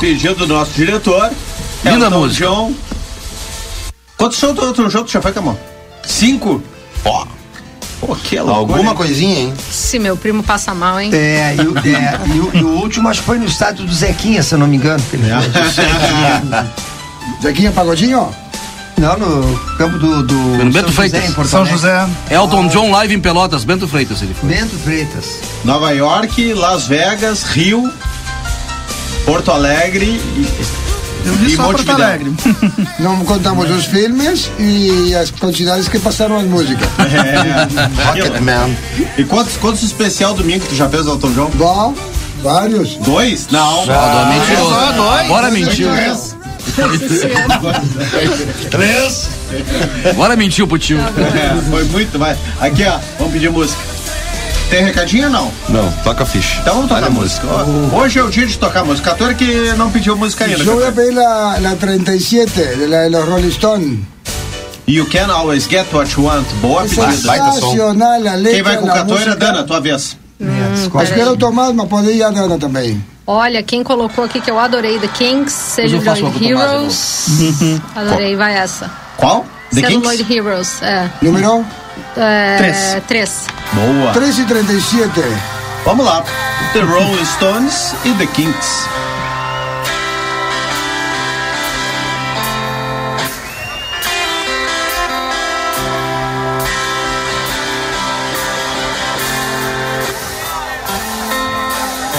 [0.00, 1.30] pedido do nosso diretor.
[1.84, 2.46] Linda Elton música.
[2.46, 2.72] John.
[4.16, 5.56] Quantos shows do outro jogo tu já foi, Camão?
[6.04, 6.62] Cinco?
[7.04, 7.26] Ó.
[8.00, 8.78] Pô, que loucura.
[8.78, 9.54] Alguma coisinha, hein?
[9.70, 11.10] Se meu primo passa mal, hein?
[11.12, 13.92] É, e o, é, e o- e o último acho que foi no estádio do
[13.92, 15.02] Zequinha, se eu não me engano.
[15.10, 15.28] que ele
[15.70, 16.72] Zequinha.
[17.42, 18.34] Zequinha Pagodinho?
[18.98, 20.22] Não, no campo do.
[20.22, 21.30] do No Bento São José, Freitas.
[21.30, 21.78] em Porto São Alegre.
[21.78, 22.08] José.
[22.30, 24.48] Elton John live em Pelotas, Bento Freitas ele foi.
[24.50, 25.38] Bento Freitas.
[25.64, 27.90] Nova York, Las Vegas, Rio,
[29.30, 30.48] Porto Alegre e,
[31.24, 31.88] Eu vi e só Porto.
[31.88, 32.32] Alegre.
[32.98, 36.88] Não contamos os filmes e as quantidades que passaram as músicas.
[36.98, 38.02] É.
[38.06, 38.76] Rocketman.
[39.16, 41.50] E quantos, quantos especial domingo tu já fez, Elton John?
[41.54, 41.94] Bom,
[42.42, 42.96] vários.
[42.96, 43.46] Dois?
[43.52, 43.84] Não.
[43.88, 44.68] Ah, mentiroso.
[44.68, 45.20] só dois.
[45.26, 45.88] Agora mentiu.
[48.70, 49.28] Três.
[50.10, 50.98] Agora mentiu pro tio.
[50.98, 52.36] É, foi muito mais.
[52.60, 53.89] Aqui, ó, vamos pedir música.
[54.70, 55.52] Tem recadinho ou não?
[55.68, 56.60] Não, toca a ficha.
[56.60, 57.46] Então vamos tocar a música.
[57.48, 59.10] Ó, Hoje é o dia de tocar música.
[59.10, 60.62] Cator que não pediu música ainda.
[60.62, 63.98] Yo voy a pedir la, la 37 de la de los Rolling Stones.
[64.86, 66.46] You can always get what you want.
[66.60, 67.12] Boa Es pedida.
[67.12, 67.60] som.
[67.60, 68.52] sensacional la letra.
[68.52, 69.36] Quem vai com o la Cator é música.
[69.36, 70.16] Dana, tua vez.
[70.94, 73.04] Acho que era o Tomás, mas poderia a Dana também.
[73.26, 77.26] Olha, quem colocou aqui que eu adorei The Kings, Mas Celluloid o Tomás Heroes.
[77.94, 78.90] Adorei, vai essa.
[79.16, 79.44] Qual?
[79.74, 80.32] The Celluloid Kings?
[80.38, 81.10] Heroes, é.
[81.22, 81.64] Número
[82.16, 82.96] é Três.
[83.06, 83.46] Três.
[83.72, 84.12] Boa.
[84.12, 85.10] 3 y 37.
[85.84, 86.22] Vamos lá.
[86.72, 88.86] The Rolling Stones e The Kings.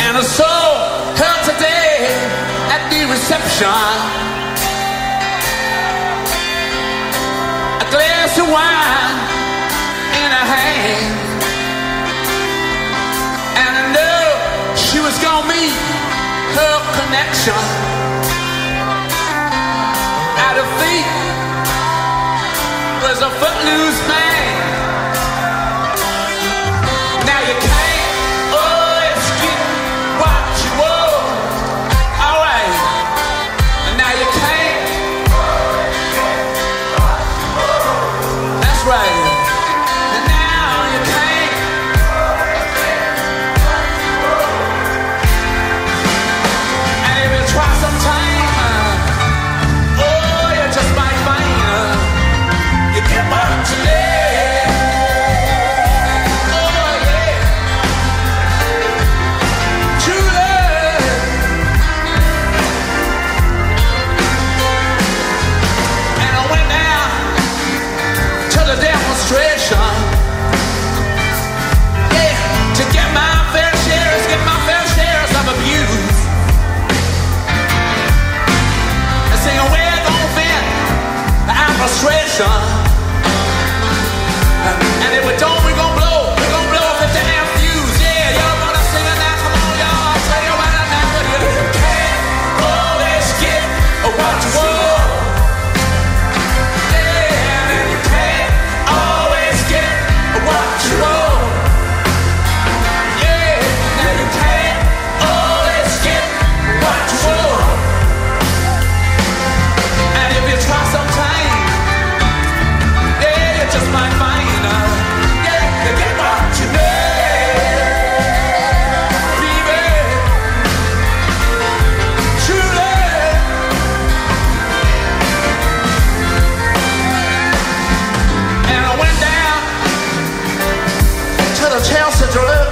[0.04, 2.08] And I saw her today
[2.74, 3.68] at the reception.
[7.80, 8.81] A glass of wine
[15.32, 15.74] she was
[16.58, 17.62] her connection.
[20.48, 21.08] At her feet
[23.04, 24.31] was a footloose man.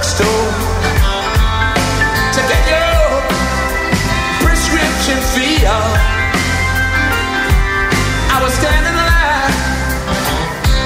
[0.00, 0.50] drugstore
[2.32, 3.20] to get your
[4.40, 5.98] prescription fee off.
[8.32, 9.52] I was standing in line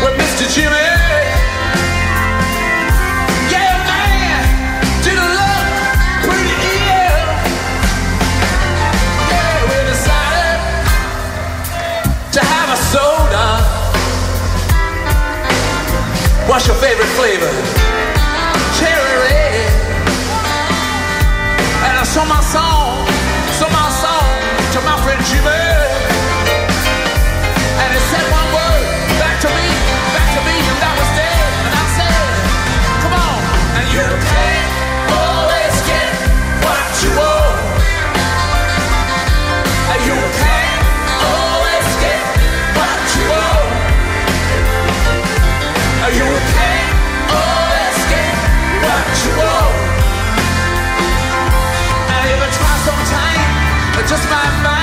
[0.02, 0.52] with Mr.
[0.52, 0.84] Jimmy.
[16.46, 17.53] What's your favorite flavor?
[22.24, 23.06] And my song,
[23.52, 25.73] sung my song to my friend Jimmy.
[54.16, 54.73] just my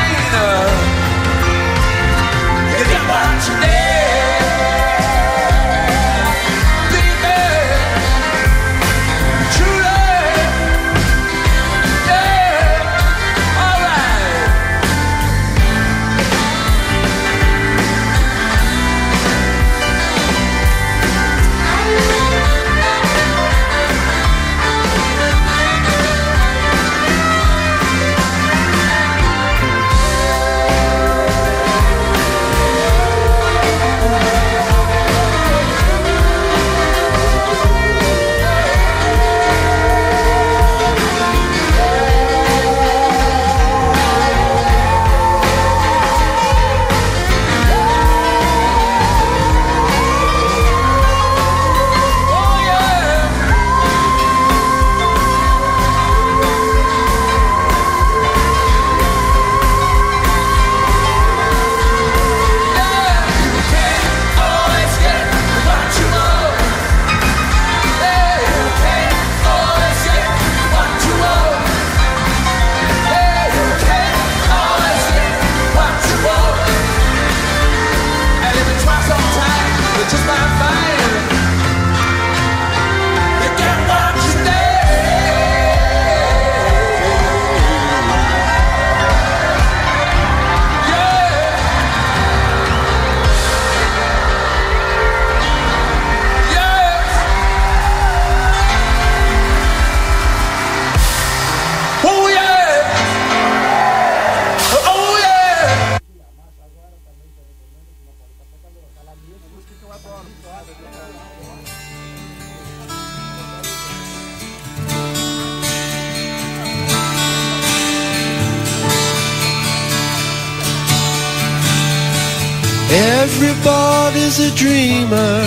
[122.93, 125.39] Everybody's a dreamer,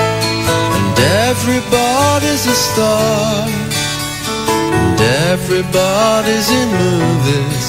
[0.00, 3.44] and everybody's a star,
[4.48, 7.66] and everybody's in movies.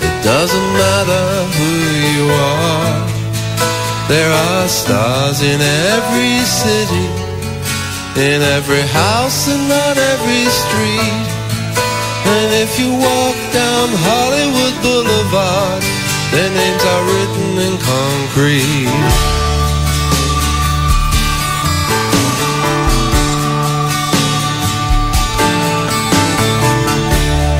[0.00, 1.72] It doesn't matter who
[2.16, 3.12] you are.
[4.08, 5.60] There are stars in
[5.92, 7.08] every city,
[8.16, 11.26] in every house and on every street.
[12.24, 15.91] And if you walk down Hollywood Boulevard,
[16.32, 18.88] their names are written in concrete.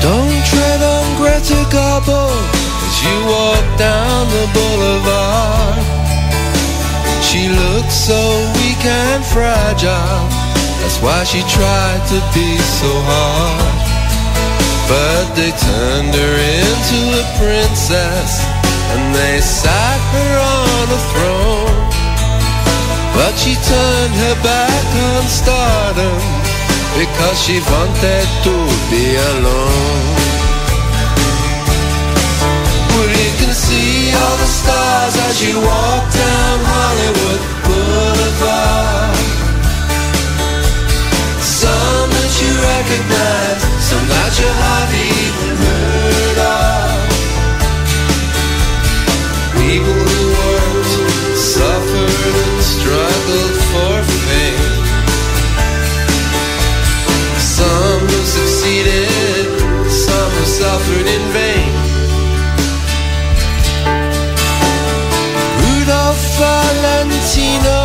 [0.01, 2.23] Don't tread on Greta Garbo
[2.87, 5.85] as you walk down the boulevard.
[7.21, 8.21] She looks so
[8.57, 10.25] weak and fragile.
[10.81, 13.83] That's why she tried to be so hard.
[14.89, 18.52] But they turned her into a princess
[18.93, 21.79] and they sat her on a throne.
[23.17, 26.21] But she turned her back on stardom
[26.97, 28.55] because she wanted to
[28.91, 30.13] be alone.
[32.93, 39.17] Well, you can see all the stars as you walk down Hollywood Boulevard.
[41.41, 46.92] Some that you recognize, some that you haven't even heard of.
[49.73, 53.95] People who worked, suffered, and struggled for
[54.25, 54.85] fame.
[57.41, 59.49] Some who succeeded,
[59.89, 61.73] some who suffered in vain.
[65.63, 67.81] Rudolph Valentino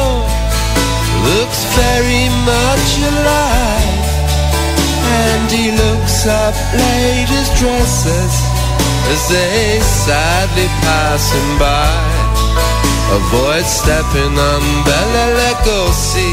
[1.25, 4.09] looks very much alive,
[5.25, 8.48] and he looks up ladies' dresses
[9.13, 11.91] as they sadly pass him by.
[13.19, 16.33] Avoid stepping on Bella Lugosi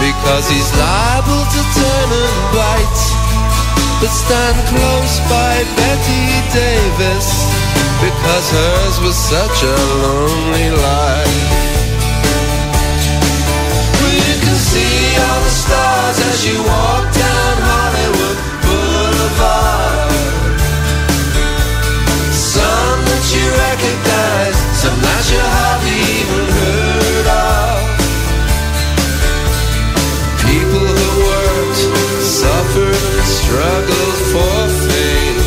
[0.00, 3.02] because he's liable to turn and bite.
[4.00, 7.28] But stand close by Betty Davis
[8.02, 11.64] because hers was such a lonely life.
[14.14, 15.04] You can see
[16.34, 19.93] as you walk down Hollywood Boulevard.
[24.04, 27.74] Recognize, some that you hardly even heard of.
[30.44, 31.82] People who worked,
[32.22, 35.40] suffered, struggled for fame.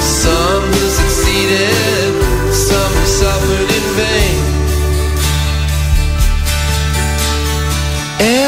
[0.00, 2.12] Some who succeeded,
[2.52, 4.42] some who suffered in vain.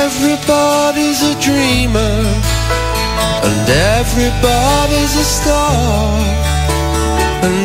[0.06, 2.16] Everybody's a dreamer,
[3.46, 6.55] and everybody's a star,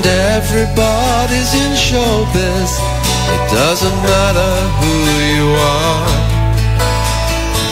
[0.02, 2.72] and everybody's in showbiz.
[3.34, 4.95] It doesn't matter who
[5.34, 5.47] you
[5.78, 6.18] are,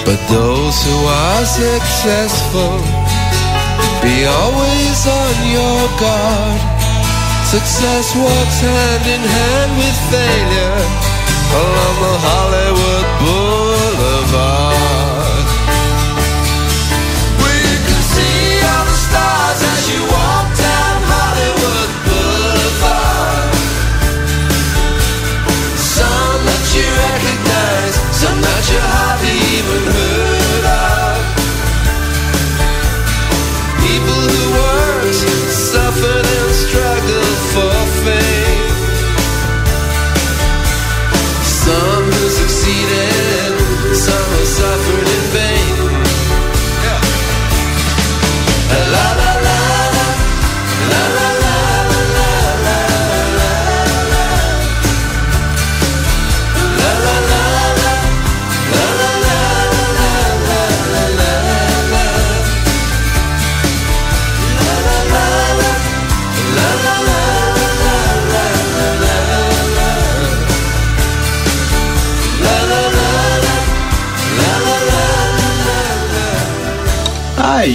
[0.06, 2.78] but those who are successful,
[4.04, 6.62] be always on your guard.
[7.50, 10.82] Success walks hand in hand with failure
[11.62, 13.49] along the Hollywood Boulevard.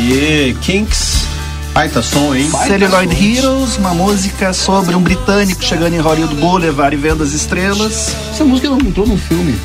[0.04, 1.24] Aê, Kinks.
[1.72, 2.50] Baita som, hein?
[2.66, 8.14] Celluloid Heroes, uma música sobre um britânico chegando em Hollywood Boulevard e vendo as estrelas.
[8.30, 9.58] Essa música não entrou no filme.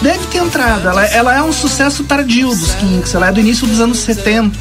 [0.00, 3.66] Deve ter entrado, ela, ela é um sucesso tardio dos Kinks, ela é do início
[3.66, 4.56] dos anos 70.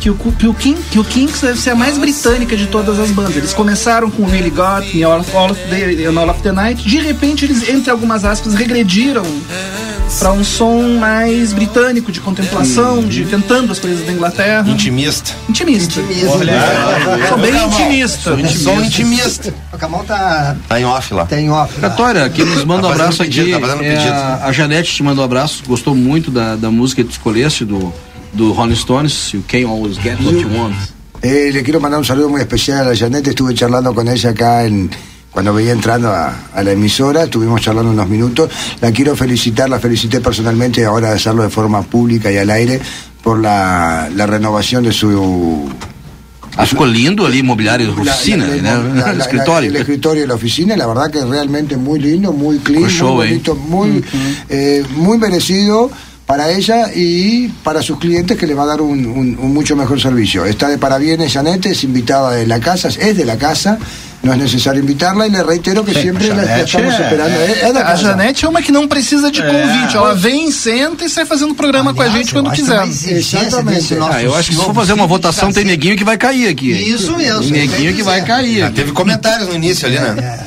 [0.00, 2.98] Que o, que, o King, que o Kinks deve ser a mais britânica de todas
[2.98, 3.36] as bandas.
[3.36, 6.88] Eles começaram com Really Got Me, All, All, of the, and All of the Night.
[6.88, 9.24] De repente, eles, entre algumas aspas, regrediram
[10.18, 14.68] para um som mais britânico, de contemplação, de tentando as coisas da Inglaterra.
[14.68, 15.32] Intimista.
[15.48, 16.00] Intimista.
[16.28, 18.48] Olha, Sou bem intimista.
[18.48, 19.54] Sou intimista.
[19.72, 21.26] O Camão tá, Tá em off lá.
[21.26, 21.80] tá em off.
[21.80, 24.12] Catória, quem nos manda um Tá abraço pedido, aqui tá fazendo é pedido.
[24.12, 27.64] a, a Janete te mandou um abraço, gostou muito da, da música que tu escolheste,
[27.64, 27.92] do,
[28.32, 30.74] do Rolling Stones, You Can Always Get What You Want.
[31.22, 33.26] Eh, le quiero mandar un saludo muy especial a Janet.
[33.28, 34.90] Estuve charlando con ella acá en
[35.30, 37.24] cuando veía entrando a, a la emisora.
[37.24, 38.50] Estuvimos charlando unos minutos.
[38.80, 42.80] La quiero felicitar, la felicité personalmente ahora de hacerlo de forma pública y al aire
[43.22, 45.70] por la, la renovación de su
[46.56, 48.62] Ah, ficou lindo ali, imobiliário, la- oficina, la- né?
[48.62, 49.70] la- la- la- escritório.
[49.70, 53.14] el escritorio y la oficina, la verdad que es realmente muy lindo, muy clean, show,
[53.14, 53.30] muy ¿eh?
[53.30, 54.04] bonito, muy,
[54.48, 55.88] eh, muy merecido
[56.26, 59.76] para ella y para sus clientes que le va a dar un, un- un mucho
[59.76, 60.44] mejor servicio.
[60.44, 63.78] Está de parabienes, Janete, es invitada de la casa, es de la casa,
[64.22, 67.30] no es necesario invitarla y le reitero que siempre la, la Janete estamos é- esperando.
[67.36, 67.94] É, é da A.
[67.96, 69.96] Janete é uma que não precisa de convite.
[69.96, 72.82] Ela vem, senta e sai fazendo programa com a Aliás, gente eu quando quiser.
[72.86, 73.96] Exatamente.
[74.10, 76.70] Ah, eu acho que se for fazer uma votação, tem neguinho que vai cair aqui.
[76.70, 77.50] Isso mesmo.
[77.50, 80.38] Neguinho que vai cair Ah, teve comentários no início ali, né?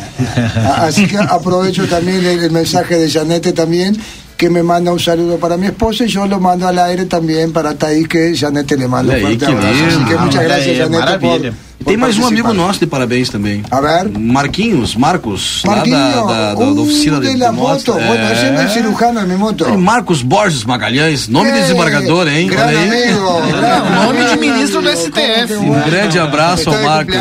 [0.67, 3.97] A- Así que aprovecho también el, el mensaje de Janete también,
[4.37, 7.51] que me manda un saludo para mi esposa y yo lo mando al aire también
[7.51, 9.85] para Thaís, que Janete le manda un aí, fuerte abrazo.
[9.87, 11.49] Así que muchas gracias, Janete, por, maravilha.
[11.49, 13.63] E tem mais um amigo nosso de parabéns também.
[13.69, 14.09] A ver.
[14.17, 17.53] Marquinhos, Marcos, Marquinho, lá da, da, da, da oficina de de, moto.
[17.53, 17.93] moto.
[17.93, 19.67] Bueno, ese es el cirujano de mi moto.
[19.67, 22.47] E Marcos Borges Magalhães, nome de desembargador, hein?
[22.47, 22.89] Gran Olha aí.
[22.89, 23.41] amigo.
[23.57, 25.53] gran É, nome de ministro do ¿cómo STF.
[25.55, 25.85] Um bueno?
[25.85, 27.15] grande abraço ao Marcos.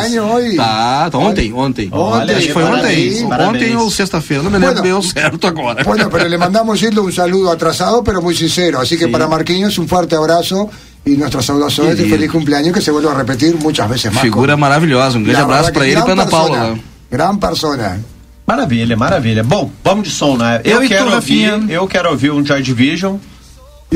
[0.57, 1.89] Tá, tá, ontem, ontem.
[1.93, 3.25] Olha Acho que foi ontem.
[3.25, 5.01] Ontem ou sexta-feira, não me lembro Bueno.
[5.01, 5.83] bem certo agora.
[5.85, 8.81] Bueno, pero le mandamos Gildo, un saludo atrasado, pero muy sincero.
[8.81, 10.71] Así que para Marquinhos, un fuerte abrazo
[11.05, 12.17] y nuestras saudaciones de Querido.
[12.17, 14.23] feliz cumpleaños que se vuelva a repetir muchas veces más.
[14.23, 15.19] Figura maravilhosa.
[15.19, 16.79] Um grande La abraço que ele e pra gran Ana Paula.
[17.11, 18.01] Gran persona.
[18.47, 19.43] Maravilha, maravilha.
[19.43, 20.61] Bom, vamos de som, né?
[20.65, 23.17] Eu, Eu e tu, quero ouvir, eu quero ouvir um Joy Division.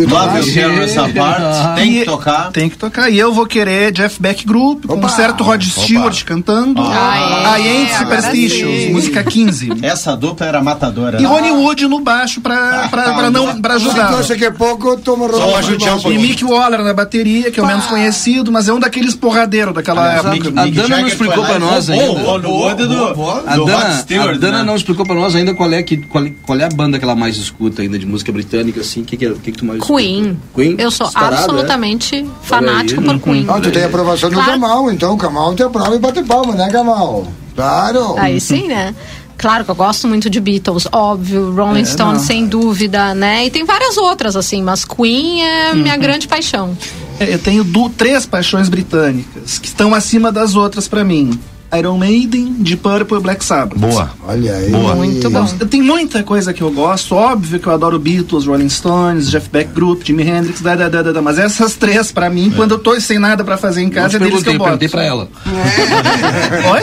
[0.05, 1.77] Love You Us Apart.
[1.77, 2.51] Tem que tocar.
[2.53, 3.11] Tem que tocar.
[3.11, 6.83] E eu vou querer Jeff Beck Group, com um certo Rod Stewart cantando.
[6.83, 8.93] Ah, é, I Ain't agora Superstitious, sim.
[8.93, 9.73] música 15.
[9.83, 11.19] Essa dupla era matadora.
[11.19, 11.29] E né?
[11.29, 14.11] Ronnie Wood no baixo pra, pra, pra, não, pra ajudar.
[14.13, 16.13] Entonces que poco tomo Só Rodolfo ajudar um Basso.
[16.13, 16.19] E.
[16.19, 20.13] Mick Waller na bateria, que é o menos conhecido, mas é um daqueles porradeiros daquela
[20.15, 20.31] época.
[20.31, 22.11] Mick- A Mick Dana não Jagger explicou pra nós ainda.
[22.11, 24.65] o Ronnie Wood do, Rod Stewart, a Dana né?
[24.65, 27.05] não explicou pra nós ainda qual é, que, qual, é- qual é a banda que
[27.05, 29.03] ela mais escuta ainda de música britânica, assim.
[29.03, 30.39] O que, que, é- o que, que tu mais Queen.
[30.55, 30.75] Queen?
[30.79, 31.11] Eu sou é?
[31.15, 33.19] absolutamente fanática Olha aí.
[33.19, 33.47] por Queen.
[33.49, 34.53] Ah, tu tem aprovação do Claro.
[34.53, 37.27] Camal, então o Camal te aprova e bate palma, né, Camal?
[37.55, 38.15] Claro.
[38.19, 38.95] Aí sim, né?
[39.39, 43.45] Claro que eu gosto muito de Beatles, óbvio, Rolling É, Stones, sem dúvida, né?
[43.47, 45.77] E tem várias outras, assim, mas Queen é Uhum.
[45.83, 46.77] minha grande paixão.
[47.21, 47.65] É, Eu tenho
[47.97, 51.39] três paixões britânicas que estão acima das outras pra mim.
[51.77, 53.79] Iron Maiden, Deep Purple e Black Sabbath.
[53.79, 54.11] Boa.
[54.27, 54.71] Olha aí.
[54.71, 54.95] Boa.
[54.95, 55.49] Muito bom.
[55.59, 59.49] Eu tenho muita coisa que eu gosto, óbvio que eu adoro Beatles, Rolling Stones, Jeff
[59.51, 62.73] Beck Group, Jimi Hendrix, da, da, da, da, da, mas essas três, pra mim, quando
[62.73, 64.71] eu tô sem nada pra fazer em Não casa, é deles que perguntei, eu boto.
[64.71, 65.29] perguntei pra ela.
[66.73, 66.81] Oi?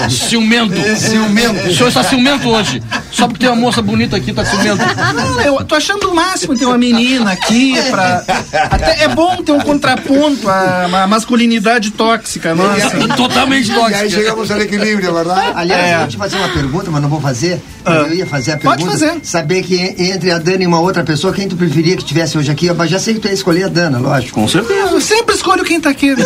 [0.09, 0.95] Ciumento.
[0.97, 1.67] Ciumento.
[1.69, 2.81] O senhor está ciumento hoje.
[3.11, 4.77] Só porque tem uma moça bonita aqui, tá ciumento.
[5.15, 8.23] Não, eu tô achando o máximo ter uma menina aqui pra.
[8.69, 12.89] Até é bom ter um contraponto à, à masculinidade tóxica, nossa.
[13.15, 14.09] Totalmente E aí tóxica.
[14.09, 15.51] chegamos ao equilíbrio, verdade?
[15.55, 15.93] Aliás, É.
[15.95, 17.61] eu vou te fazer uma pergunta, mas não vou fazer.
[17.85, 17.93] Ah.
[17.93, 18.91] Eu ia fazer a Pode pergunta.
[19.07, 19.19] fazer.
[19.23, 22.37] Saber que en- entre a Dana e uma outra pessoa, quem tu preferia que tivesse
[22.37, 22.71] hoje aqui?
[22.73, 24.39] Mas já sei que tu ia escolher a Dana, lógico.
[24.39, 24.89] Com certeza.
[24.91, 26.13] Eu sempre escolho quem tá aqui.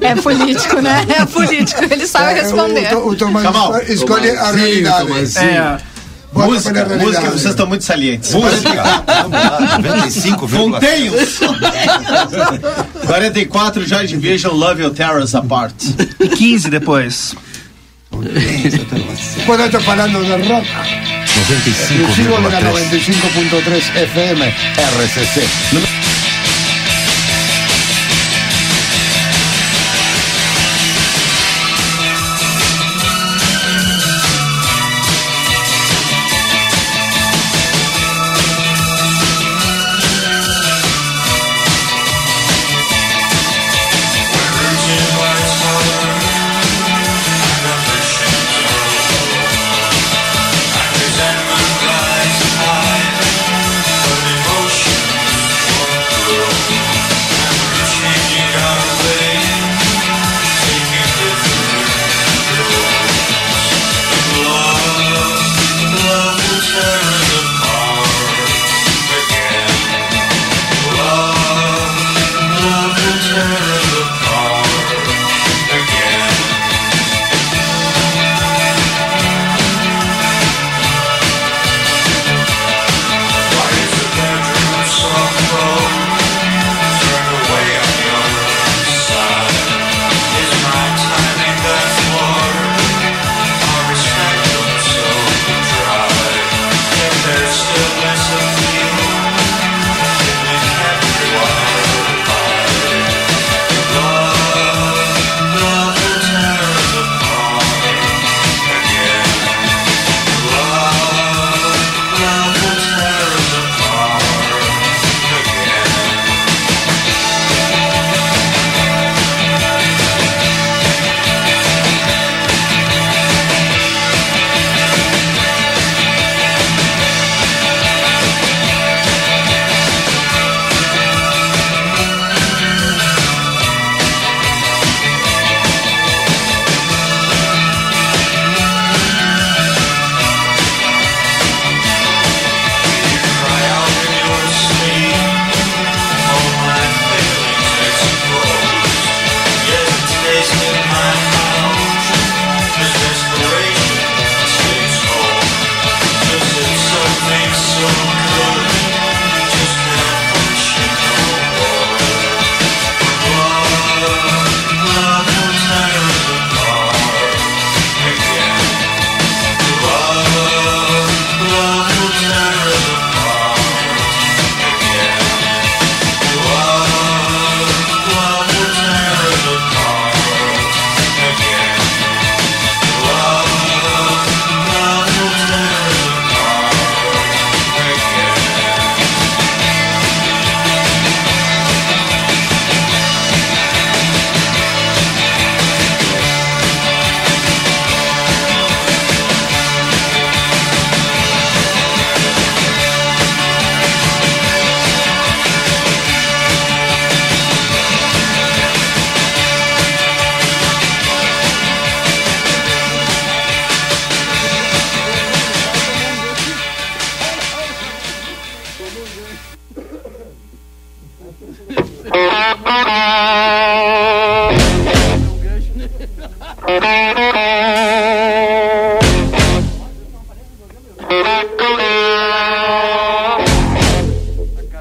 [0.00, 1.04] É político, né?
[1.20, 2.84] É político, ele sabe responder.
[2.84, 3.44] É, O, o, o Tomás
[3.88, 5.10] escolhe a Sim, realidade.
[5.38, 5.78] É.
[6.32, 8.32] Bota Música, música, vocês estão muito salientes.
[8.34, 9.04] Música.
[9.82, 11.38] 95, Fontenhos!
[13.06, 15.74] 44, Joy Division, Love You Tear Us Apart.
[16.20, 17.34] E 15 depois.
[19.46, 20.66] Bueno, esto falando de rock.
[21.48, 25.97] 95, Yo sigo de la 95.3 FM RCC.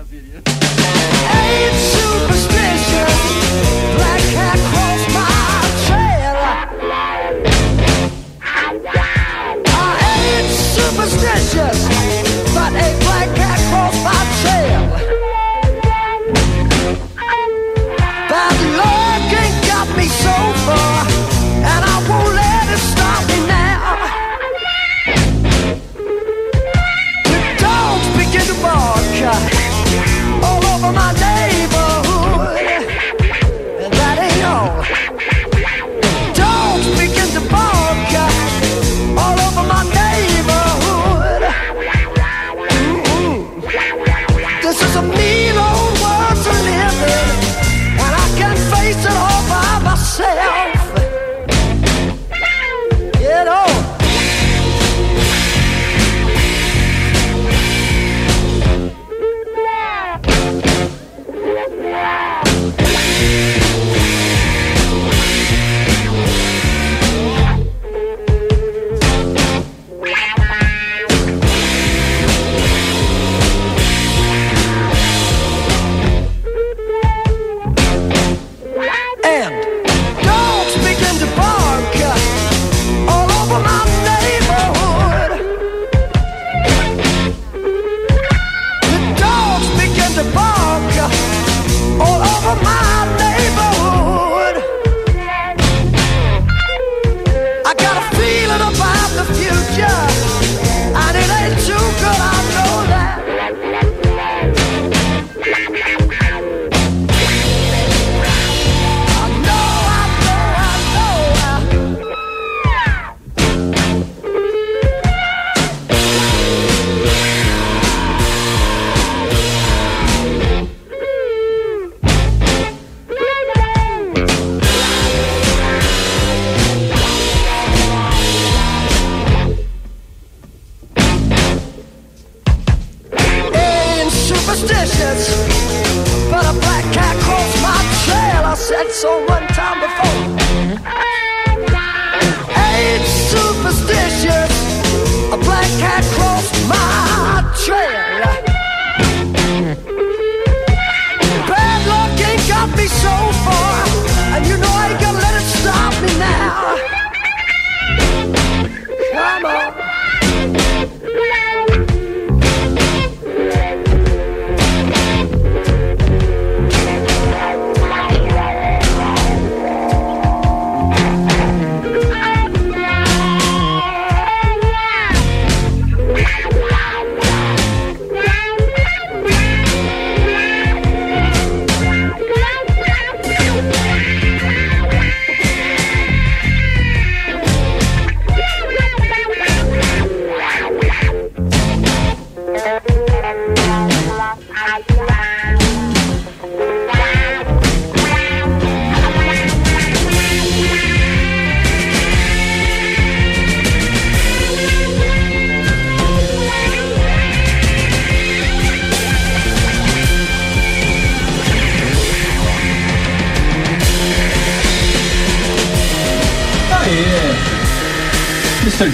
[0.10, 0.47] Ain't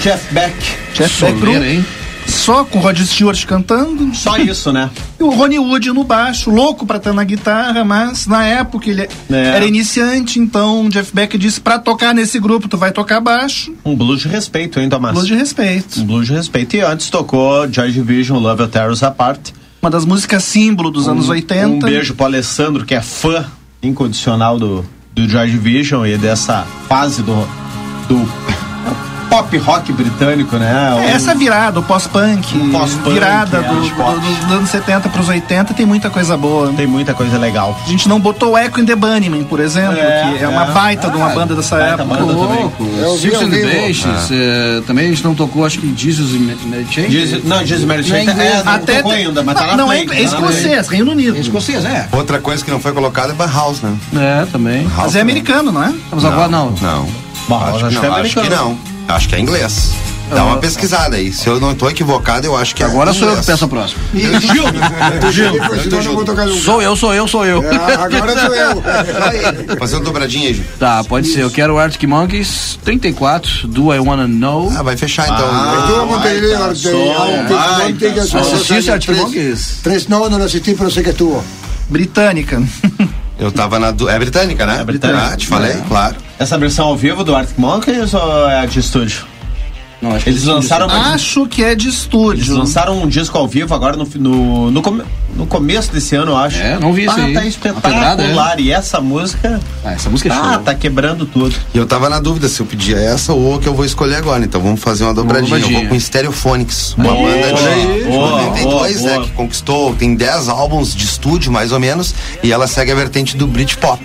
[0.04, 0.54] Jeff Beck.
[0.94, 1.84] Jeff Beck Soleira, Group, hein?
[2.26, 4.14] só com o Rod Stewart cantando.
[4.14, 4.90] Só isso, né?
[5.18, 9.02] E o Ronnie Wood no baixo, louco pra estar na guitarra, mas na época ele
[9.02, 9.08] É.
[9.30, 13.72] era iniciante, então o Jeff Beck disse pra tocar nesse grupo tu vai tocar baixo,
[13.84, 15.14] Um blues de respeito, hein, Tomás?
[15.14, 16.00] blues de respeito.
[16.00, 16.76] Um blues de respeito.
[16.76, 19.50] E antes tocou Joy Division, Love Tear Us Apart.
[19.80, 21.66] Uma das músicas símbolo dos anos 80.
[21.68, 23.46] Um beijo pro Alessandro, que é fã
[23.82, 24.84] incondicional do,
[25.14, 27.48] do Joy Division e dessa fase do,
[28.08, 28.28] do
[29.34, 30.72] pop rock britânico, né?
[31.06, 35.28] É, essa virada, o pós-punk, pós-punk, virada é, do, os do- dos anos 70 pros
[35.28, 36.72] 80, tem muita coisa boa.
[36.72, 37.76] Tem muita coisa legal.
[37.84, 40.66] A gente não botou o Echo in the Bunnymen, por exemplo, É, que é, uma
[40.66, 40.70] é.
[40.70, 42.16] baita de uma banda dessa baita época.
[42.24, 42.60] banda também.
[42.62, 42.84] Louco.
[43.16, 43.48] Vi Six and.
[43.50, 47.10] Bases, é, também a gente não tocou, acho que Jesus Mary Chain.
[47.10, 49.76] Jesus, não, Jesus Mary Chain Não é é, não Até tocou ainda, mas tá na
[49.76, 51.36] não, é, escocês, Reino Unido.
[51.36, 52.08] É escocês, é.
[52.12, 53.96] Outra coisa que não foi colocada é Bauhaus, né?
[54.14, 54.86] É, também.
[54.96, 55.92] Mas é americano, não é?
[56.12, 56.72] Mas agora não.
[56.80, 57.08] Não.
[57.48, 58.93] Bom, acho, acho que que é não, acho que não.
[59.08, 59.90] Acho que é inglês.
[60.30, 61.32] Dá uma pesquisada aí.
[61.32, 63.68] Se eu não tô equivocado, eu acho que é Agora sou eu que peço a
[63.68, 64.00] próxima.
[66.02, 66.60] Não vou tocar nunca.
[66.60, 67.62] Sou eu, sou eu, sou eu.
[67.62, 68.82] É, agora sou eu.
[69.78, 70.62] Fazer uma dobradinha aí, Ju.
[70.78, 71.42] Tá, pode ser.
[71.42, 74.72] Eu quero o Arctic Monkeys 34, Do I Wanna Know.
[74.74, 75.46] Ah, vai fechar então.
[75.46, 76.58] Arte- baita Montevideo,
[78.26, 78.32] som.
[78.32, 79.78] hace dos Assististe Arctic Monkeys?
[79.82, 81.44] Tres, no, no lo asistí, pero sé que estuvo.
[81.90, 82.62] Britânica.
[83.44, 83.90] Eu tava na.
[83.90, 84.08] Du...
[84.08, 84.80] É britânica, né?
[84.80, 85.26] É britânica.
[85.32, 86.16] Ah, te falei, claro.
[86.38, 89.26] Essa versão ao vivo do Arctic Monkeys ou é a de estúdio?
[90.04, 92.56] Não, acho que Eles esse- lançaram uma Acho que é de Eles estúdio.
[92.58, 95.02] lançaram um disco ao vivo agora no, no, no, come-
[95.34, 96.58] no começo desse ano, eu acho.
[96.58, 97.32] É, não vi isso ah, aí.
[97.32, 98.16] Tá Uma espetacular.
[98.16, 99.58] pedrada, E essa música.
[99.84, 100.62] Ah, essa música é Ah, show.
[100.62, 101.54] tá quebrando tudo.
[101.72, 104.16] E eu tava na dúvida se eu pedia essa ou a que eu vou escolher
[104.16, 104.44] agora.
[104.44, 105.54] Então vamos fazer uma dobradinha.
[105.56, 105.80] Eu dobradinha.
[105.80, 109.24] vou com Stereophonics, uma Boa, banda de boa, 92, boa, né?
[109.24, 113.36] Que conquistou, tem 10 álbuns de estúdio, mais ou menos, e ela segue a vertente
[113.36, 114.02] do Britpop.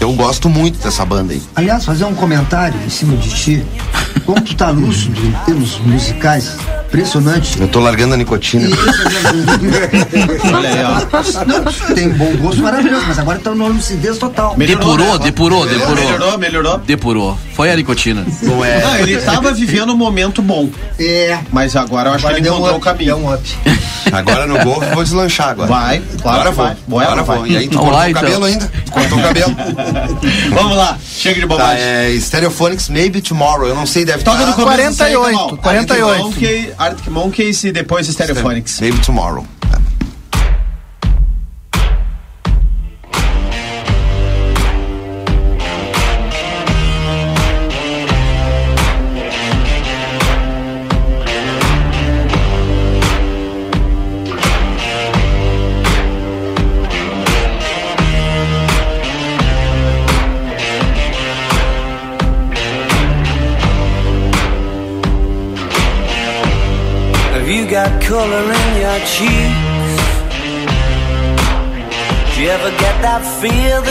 [0.00, 1.42] Eu gosto muito dessa banda aí.
[1.56, 3.64] Aliás, fazer um comentário em cima de ti.
[4.24, 6.56] Como tu tá lúcido em termos musicais,
[6.88, 7.60] impressionante.
[7.60, 8.66] Eu tô largando a nicotina.
[10.54, 11.94] Olha aí, ó.
[11.94, 14.54] Tem bom gosto maravilhoso, mas agora tá numa lucidez total.
[14.56, 15.24] Depurou, né?
[15.24, 15.94] depurou, depurou.
[15.94, 16.78] Melhorou, melhorou.
[16.78, 17.38] Depurou.
[17.54, 18.24] Foi a nicotina.
[18.42, 18.80] Não é.
[18.80, 20.68] Não, ele tava vivendo um momento bom,
[20.98, 21.38] É.
[21.52, 23.16] mas agora eu acho Agora que ele deu um encontrou o caminho.
[23.16, 23.56] deu um up.
[24.10, 25.68] Agora no golfe eu vou deslanchar agora.
[25.68, 26.64] Vai, claro agora vou.
[26.64, 26.76] vai.
[26.86, 27.36] Boa, agora vai.
[27.38, 27.46] vou.
[27.46, 28.22] E aí tu Vamos cortou lá, o então.
[28.22, 28.72] cabelo ainda?
[28.86, 29.56] Tu cortou o cabelo?
[30.50, 31.82] Vamos lá, chega de Tá, bobagem.
[31.84, 33.68] é Stereophonics Maybe Tomorrow.
[33.68, 34.56] Eu não sei, deve Toca estar.
[34.56, 35.58] no começo disso aí, 48, Kamal.
[35.58, 36.74] 48.
[36.78, 38.80] Arctic Monkeys, e depois Stereophonics.
[38.80, 39.57] Maybe Tomorrow.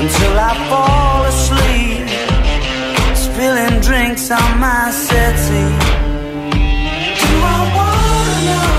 [0.00, 2.06] until I fall asleep,
[3.26, 5.74] spilling drinks on my settee.
[7.22, 8.74] Do I wanna know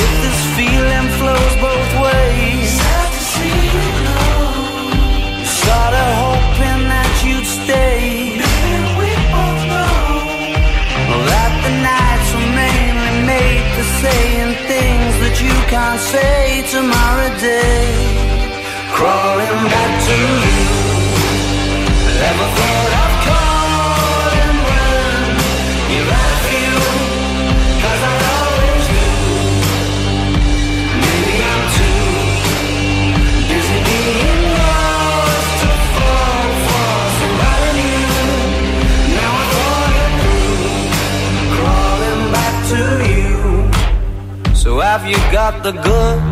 [0.00, 2.68] if this feeling flows both ways?
[2.80, 4.22] Sad to see you go.
[5.60, 8.00] Sorta hoping that you'd stay.
[8.98, 10.00] we both know
[11.32, 18.21] that the nights were mainly made for saying things that you can't say tomorrow day.
[19.02, 20.62] Crawling back to you.
[22.22, 25.26] Never thought of calling when
[25.90, 26.74] you're at you.
[27.82, 29.06] Cause I always do.
[31.02, 32.06] Maybe I'm too
[33.50, 38.38] busy being lost to fall for somebody new.
[39.18, 40.78] Now I thought it through
[41.56, 43.34] crawling back to you.
[44.54, 46.31] So have you got the goods?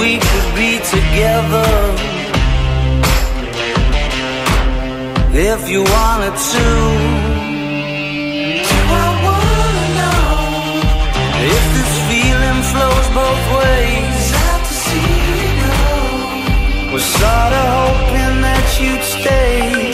[0.00, 1.70] We could be together
[5.34, 6.66] if you wanted to.
[8.70, 10.24] Do I wanna know
[11.54, 14.16] if this feeling flows both ways?
[14.32, 16.94] Sad to see you go.
[16.94, 19.89] Was sorta hoping that you'd stay.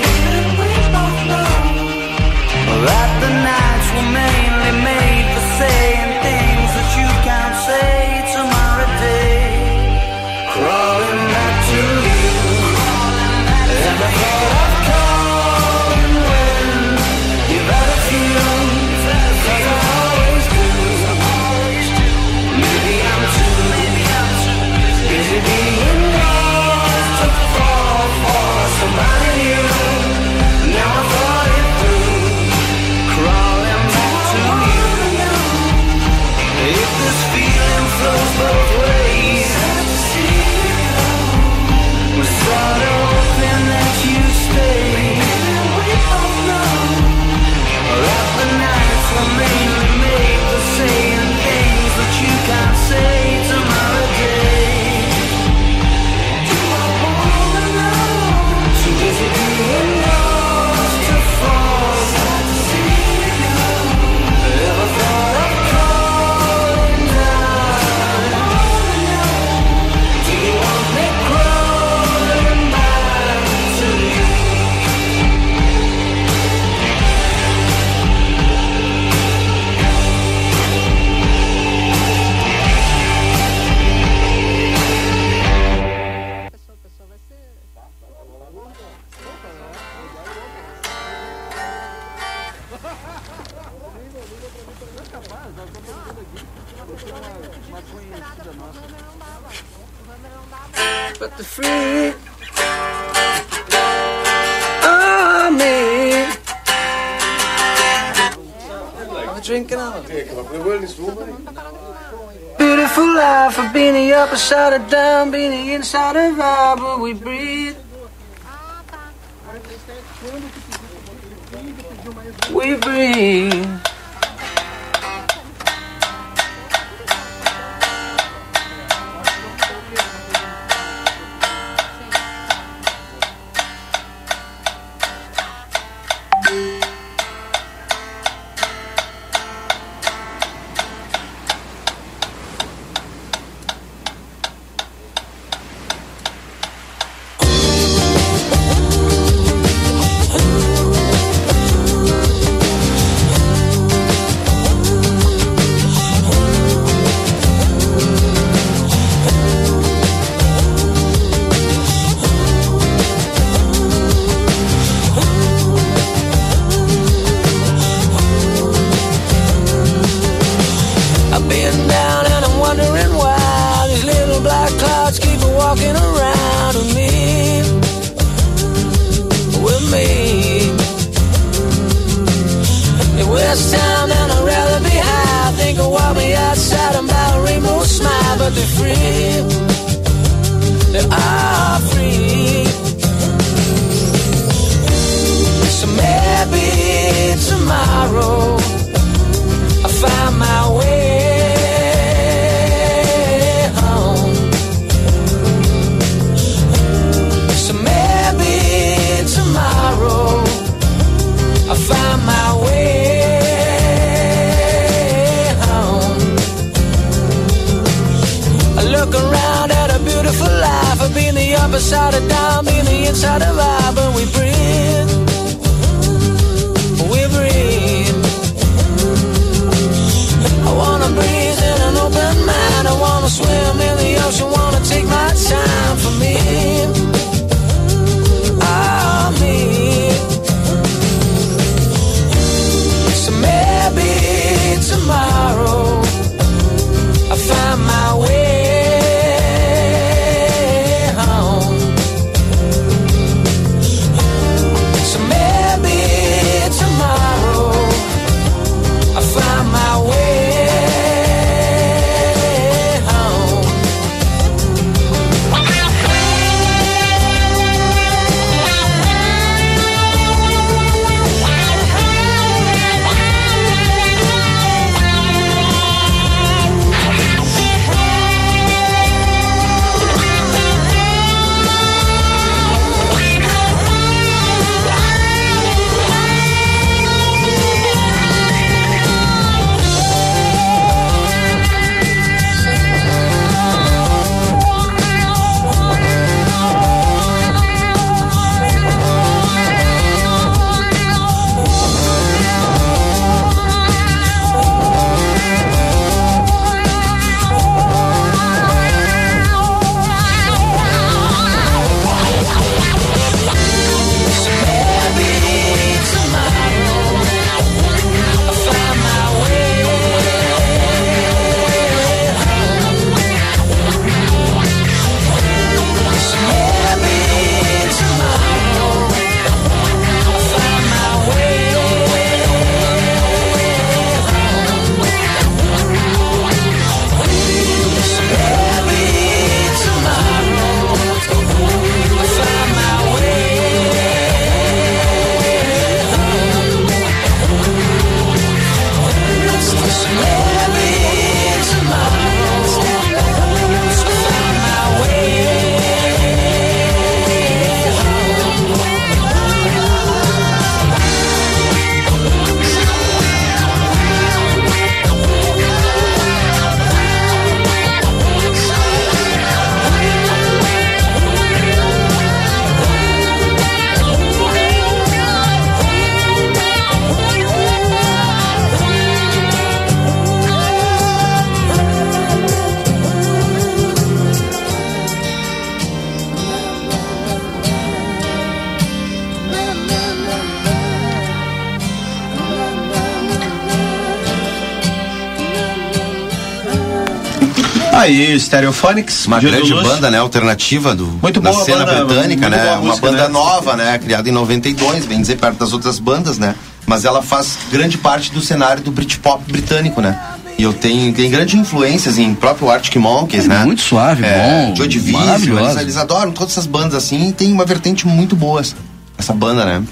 [397.98, 399.26] Aí, Stereophonics.
[399.26, 399.86] Uma grande Luz.
[399.86, 400.18] banda, né?
[400.18, 402.64] Alternativa do, Muito da boa cena banda, britânica, muito né?
[402.64, 403.28] boa Uma música, banda né?
[403.28, 403.98] nova, né?
[403.98, 406.54] Criada em 92, bem dizer, perto das outras bandas, né?
[406.86, 410.18] Mas ela faz grande parte do cenário do Britpop britânico, né?
[410.58, 413.64] E eu tenho tem grandes influências em próprio Arctic Monkeys, É né?
[413.64, 417.52] muito suave, é, bom, Joy Division, eles, eles adoram todas essas bandas assim e tem
[417.52, 418.74] uma vertente muito boa essa-
[419.18, 419.82] essa banda, né?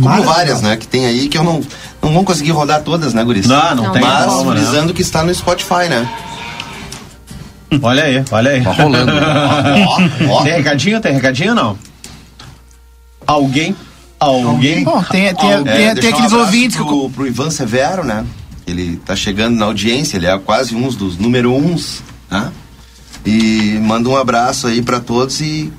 [0.00, 0.76] Como várias, né?
[0.76, 1.60] Que tem aí que eu não,
[2.02, 3.46] não vou conseguir rodar todas, né, Guris?
[3.46, 4.60] Não, não, Não, tem Mas como, né?
[4.60, 6.08] visando que está no Spotify, né?
[7.82, 8.62] Olha aí, olha aí.
[8.62, 9.12] Tá rolando.
[10.28, 10.42] Ó, ó.
[10.42, 11.00] Tem recadinho?
[11.00, 11.78] Tem recadinho ou não?
[13.26, 13.76] Alguém?
[14.18, 14.84] Alguém?
[14.84, 16.84] Bom, tem, tem, É, tem, tem deixar um aqueles abraço ouvintes que.
[16.84, 18.24] pro, pro Ivan Severo, né?
[18.66, 22.52] Ele tá chegando na audiência, ele é quase um dos número uns, né?
[23.24, 25.72] E manda um abraço aí pra todos e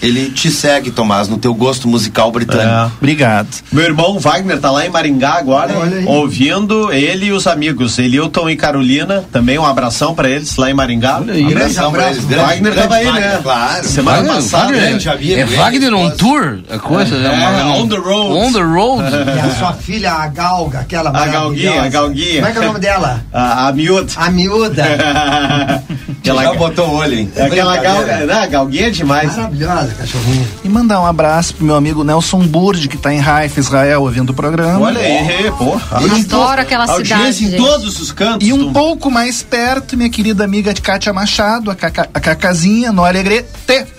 [0.00, 2.68] ele te segue, Tomás, no teu gosto musical britânico.
[2.68, 2.90] É.
[2.98, 3.48] Obrigado.
[3.72, 5.72] Meu irmão Wagner tá lá em Maringá agora,
[6.06, 9.24] ouvindo ele e os amigos, Elilton e Carolina.
[9.32, 11.18] Também um abração pra eles lá em Maringá.
[11.18, 11.42] Olha aí.
[11.44, 12.24] Um abração pra eles.
[12.24, 13.40] Grande- Wagner grande tava aí, Wagner, né?
[13.42, 13.84] Claro.
[13.88, 14.88] Semana Wagner- passada, Wagner né?
[14.90, 16.58] grande amigo, É Wagner on tour?
[16.70, 17.64] A coisa, É, né?
[17.76, 18.32] on the road.
[18.38, 19.04] On the road.
[19.38, 22.34] E a sua filha, a Galga, aquela A Galguinha, a Galguinha.
[22.36, 23.24] Como é que é o nome dela?
[23.32, 24.12] A, a miúda.
[24.16, 24.84] A miúda.
[26.20, 27.30] Aquela, Já botou o olho, hein?
[27.38, 28.32] aquela galga, né?
[28.34, 29.30] a galguinha é demais.
[29.50, 30.48] Maravilhosa, cachorrinha.
[30.64, 34.30] E mandar um abraço pro meu amigo Nelson Burd, que tá em Haifa, Israel, ouvindo
[34.30, 34.80] o programa.
[34.86, 35.78] Olha aí, pô.
[35.90, 37.44] Adoro aquela cidade.
[37.46, 38.46] em todos os cantos.
[38.46, 42.92] E um do- pouco mais perto, minha querida amiga Kátia Machado, a, Caca, a Cacazinha,
[42.92, 43.48] no Alegrete.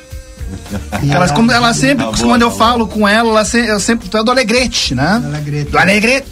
[1.03, 3.67] E Elas, como ela sempre, Tá bom, quando eu tá falo com ela, ela se-
[3.67, 5.19] eu sempre, tu é do Alegrete, né?
[5.21, 5.69] Do Alegrete.
[5.71, 6.27] Do Alegrete.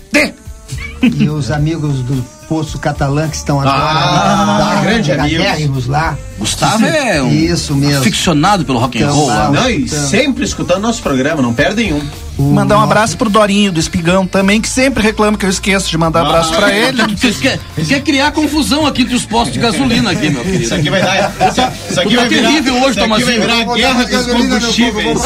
[1.04, 6.18] E os amigos do Poço Catalã que estão agora Ah, lá, grande grandes lá.
[6.38, 8.00] Gustavo é um Isso mesmo.
[8.02, 9.28] aficionado pelo rock and Então, roll.
[9.28, 9.60] lá, né?
[9.62, 12.02] Não, e sempre escutando nosso programa, não perdem um.
[12.40, 15.98] Mandar um abraço pro Dorinho do Espigão também, que sempre reclama que eu esqueço de
[15.98, 17.02] mandar abraço pra ele.
[17.18, 20.64] Você quer, quer criar confusão aqui entre os postos de gasolina aqui, meu querido.
[20.64, 21.32] Isso aqui vai dar.
[21.48, 22.48] Isso, isso aqui tá vai virar.
[22.50, 23.42] terrível hoje, isso aqui vai Tomazinho.
[23.42, 25.22] virar a guerra dos combustíveis.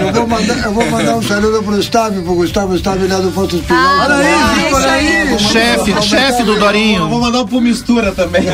[0.00, 3.30] Eu vou mandar, eu vou mandar um saludo pro Gustavo, pro Gustavo, Gustavo lá do
[3.32, 3.76] Posto Espigão.
[3.78, 5.08] Ah, Olha aí, ah, viu, olha aí.
[5.08, 5.38] aí.
[5.38, 7.08] chefe, chefe do Eu Dorinho.
[7.08, 8.42] vou mandar um pro mistura também.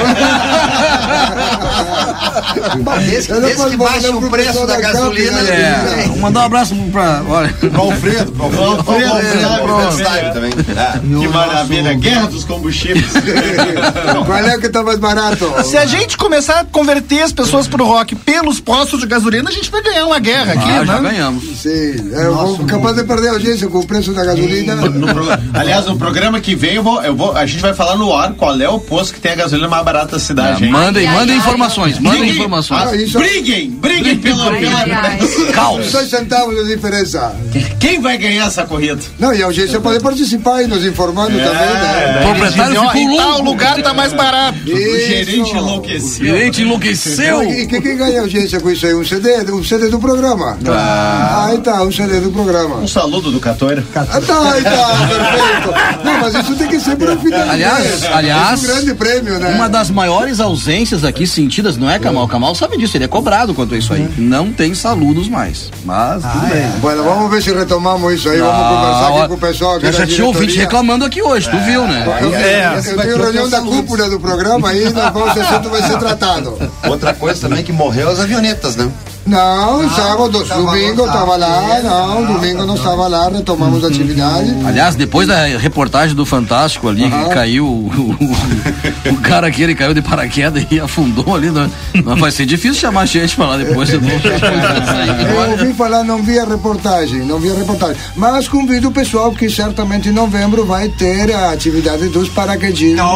[3.09, 6.05] Desde, Eu que mandar baixe o preço da gasolina, Câmara, né?
[6.05, 7.23] É, vou mandar um abraço pra.
[7.29, 8.71] Olha, Pro Alfredo, pro Alfredo.
[9.13, 10.51] Alfredo, Alfredo Alfredo, também.
[10.53, 10.99] É.
[11.21, 13.07] Que maravilha, guerra dos combustíveis.
[14.27, 15.53] Qual é que tá mais barato?
[15.65, 19.53] Se a gente começar a converter as pessoas pro rock pelos postos de gasolina, a
[19.53, 21.11] gente vai ganhar uma guerra aqui, ah, já né?
[21.11, 21.45] ganhamos.
[21.59, 24.75] Sim, eu vou capaz de perder a audiência com o preço da gasolina.
[24.77, 27.97] No pro- Aliás, no programa que vem, eu vou, eu vou, a gente vai falar
[27.97, 30.63] no ar qual é o posto que tem a gasolina mais barata da cidade.
[30.65, 30.73] É, hein?
[30.73, 31.41] mandem, Ai, mandem ai.
[31.43, 32.83] informações, mandem informações.
[32.89, 33.19] Ah, isso.
[33.19, 35.19] Briguem, briguem pela ai.
[35.53, 35.91] Caos.
[35.93, 37.33] Dois centavos de diferença.
[37.79, 39.01] Quem vai ganhar essa corrida?
[39.19, 42.25] Não, e a audiência pode participar e nos informando também, né?
[42.27, 44.59] O ó, ficou em tal lugar tá mais barato.
[44.65, 46.27] O gerente enlouqueceu.
[46.27, 47.43] Gerente enlouqueceu.
[47.45, 48.95] E que- quem ganha audiência com isso aí?
[48.95, 49.51] Um CD?
[49.53, 50.59] Um CD do programa.
[50.69, 52.77] Ah, aí tá, um CD do programa.
[52.77, 53.85] Um saludo do Catoira.
[53.95, 56.05] Ah, tá, aí tá, perfeito.
[56.05, 57.13] Não, mas isso tem que ser para.
[57.51, 59.55] Aliás, aliás, É um grande prêmio, né?
[59.55, 62.27] Uma das maiores ausências aqui sentidas, não é, Kamal?
[62.27, 64.09] Kamal sabe disso, ele é cobrado quanto a isso aí.
[64.17, 65.71] Não tem saludos mais.
[65.85, 66.72] Mas tudo bem.
[66.81, 68.39] Bueno, vamos ver se retomamos isso aí.
[68.41, 71.49] Vamos conversar aqui com o pessoal aqui Já, da já tinha ouvinte reclamando aqui hoje,
[71.51, 72.05] tu viu, né?
[72.21, 72.79] Eu, É.
[72.79, 76.59] eu tenho reunião da cúpula do programa aí, nós vamos, esse assunto vai ser tratado.
[76.89, 78.89] Outra coisa também que morreu as avionetas, né?
[79.25, 84.55] Não, sábado, domingo estava lá, não, domingo não estava lá, retomamos a atividade.
[84.67, 89.75] Aliás, depois da reportagem do Fantástico ali, que caiu o, o, o cara aqui, ele
[89.75, 91.51] caiu de paraquedas e afundou ali.
[91.51, 91.71] Não,
[92.05, 93.91] não vai ser difícil chamar gente pra lá depois.
[93.93, 97.97] Eu Eu ouvi falar, não vi a reportagem, não vi a reportagem.
[98.17, 103.07] Mas convido o pessoal que certamente em novembro vai ter a atividade dos paraquedistas.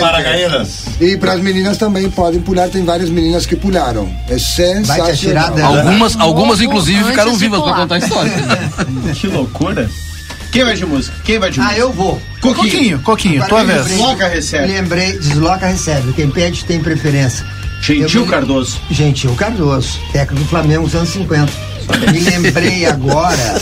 [0.00, 0.84] Paracaídas.
[1.00, 4.16] E para as meninas também podem pular, tem várias meninas que pularam.
[4.28, 5.12] É Vai te atirar
[5.46, 5.52] sensacional.
[5.54, 5.78] dela.
[5.80, 7.82] algumas, algumas inclusive, Antes ficaram vivas pra pular.
[7.82, 8.32] contar a história.
[9.14, 9.90] Que loucura.
[10.52, 11.16] Quem vai de música?
[11.24, 11.80] Quem vai de Ah, música?
[11.80, 12.22] eu vou.
[12.40, 13.86] Coquinho, Coquinho, Agora tua vez.
[13.86, 14.66] Desloca, recebe.
[14.68, 16.12] Lembrei, desloca, recebe.
[16.12, 17.44] Quem pede tem preferência.
[17.82, 18.78] Gentil Eu- Cardoso.
[18.90, 21.52] Gentil Cardoso, técnico do Flamengo dos anos 50.
[22.12, 23.60] Me lembrei agora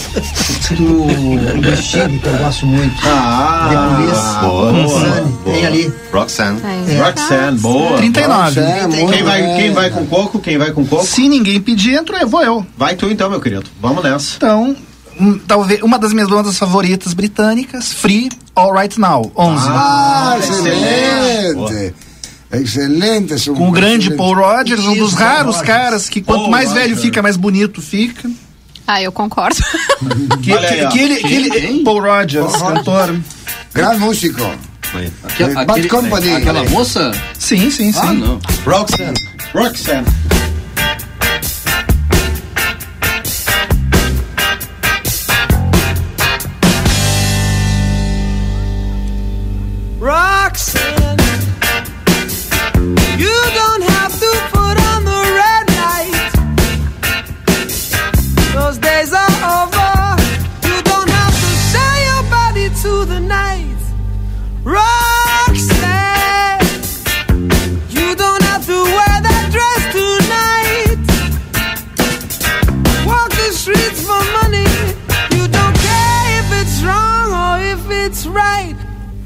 [0.71, 2.95] do, do Sting, que eu gosto muito.
[3.05, 5.55] Ah, The Police, boa, Roxane, boa.
[5.57, 5.93] tem ali.
[6.13, 6.61] Roxanne.
[6.89, 7.03] É.
[7.03, 7.97] Roxanne, boa.
[7.99, 8.61] 39.
[8.61, 10.39] É, muito Quem vai, quem vai com coco?
[10.39, 11.07] Quem vai com coco?
[11.07, 12.67] Se ninguém pedir, entro eu, vou eu.
[12.77, 13.65] Vai tu então, meu querido.
[13.81, 14.37] Vamos nessa.
[14.37, 14.77] Então,
[15.21, 19.67] hum, talvez uma das minhas bandas favoritas britânicas, Free All Right Now, 11.
[19.69, 21.95] Ah, excelente.
[22.53, 23.33] Excelente.
[23.35, 23.59] Excelente.
[23.61, 24.17] com o grande excelentes.
[24.17, 25.67] Paul Rogers, um dos raros Rogers.
[25.67, 27.01] caras que quanto Paul mais velho Rogers.
[27.03, 28.31] fica, mais bonito fica.
[28.87, 29.57] Ah, eu concordo.
[30.43, 30.89] Que, Olha aí, que- ó.
[30.91, 33.21] que ele, que ele- Paul Rogers, cantor.
[33.73, 34.41] Gran músico.
[34.91, 35.11] foi.
[35.23, 36.35] Aquela, Bad aquele- Company.
[36.35, 37.13] aquela moça?
[37.39, 37.99] Sim, sim, sim.
[38.03, 38.41] Ah, não.
[38.67, 39.17] Roxanne.
[39.55, 40.07] Roxanne,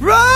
[0.06, 0.35] Roxanne,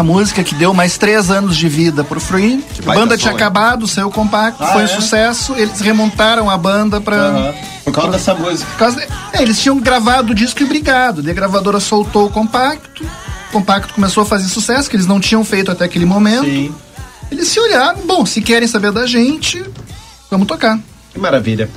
[0.00, 2.64] a música que deu mais três anos de vida pro Free.
[2.78, 4.88] A baita banda tinha acabado, saiu compacto, Ah, foi um é?
[4.88, 7.16] sucesso, eles remontaram a banda pra.
[7.16, 7.54] Aham.
[7.84, 8.70] Por causa dessa música.
[8.78, 11.28] Causa de- é, eles tinham gravado o disco e brigado.
[11.28, 13.04] A gravadora soltou o compacto.
[13.48, 16.44] O compacto começou a fazer sucesso, que eles não tinham feito até aquele momento.
[16.44, 16.72] Sim.
[17.30, 19.64] Eles se olharam, bom, se querem saber da gente,
[20.30, 20.78] vamos tocar.
[21.12, 21.68] Que maravilha.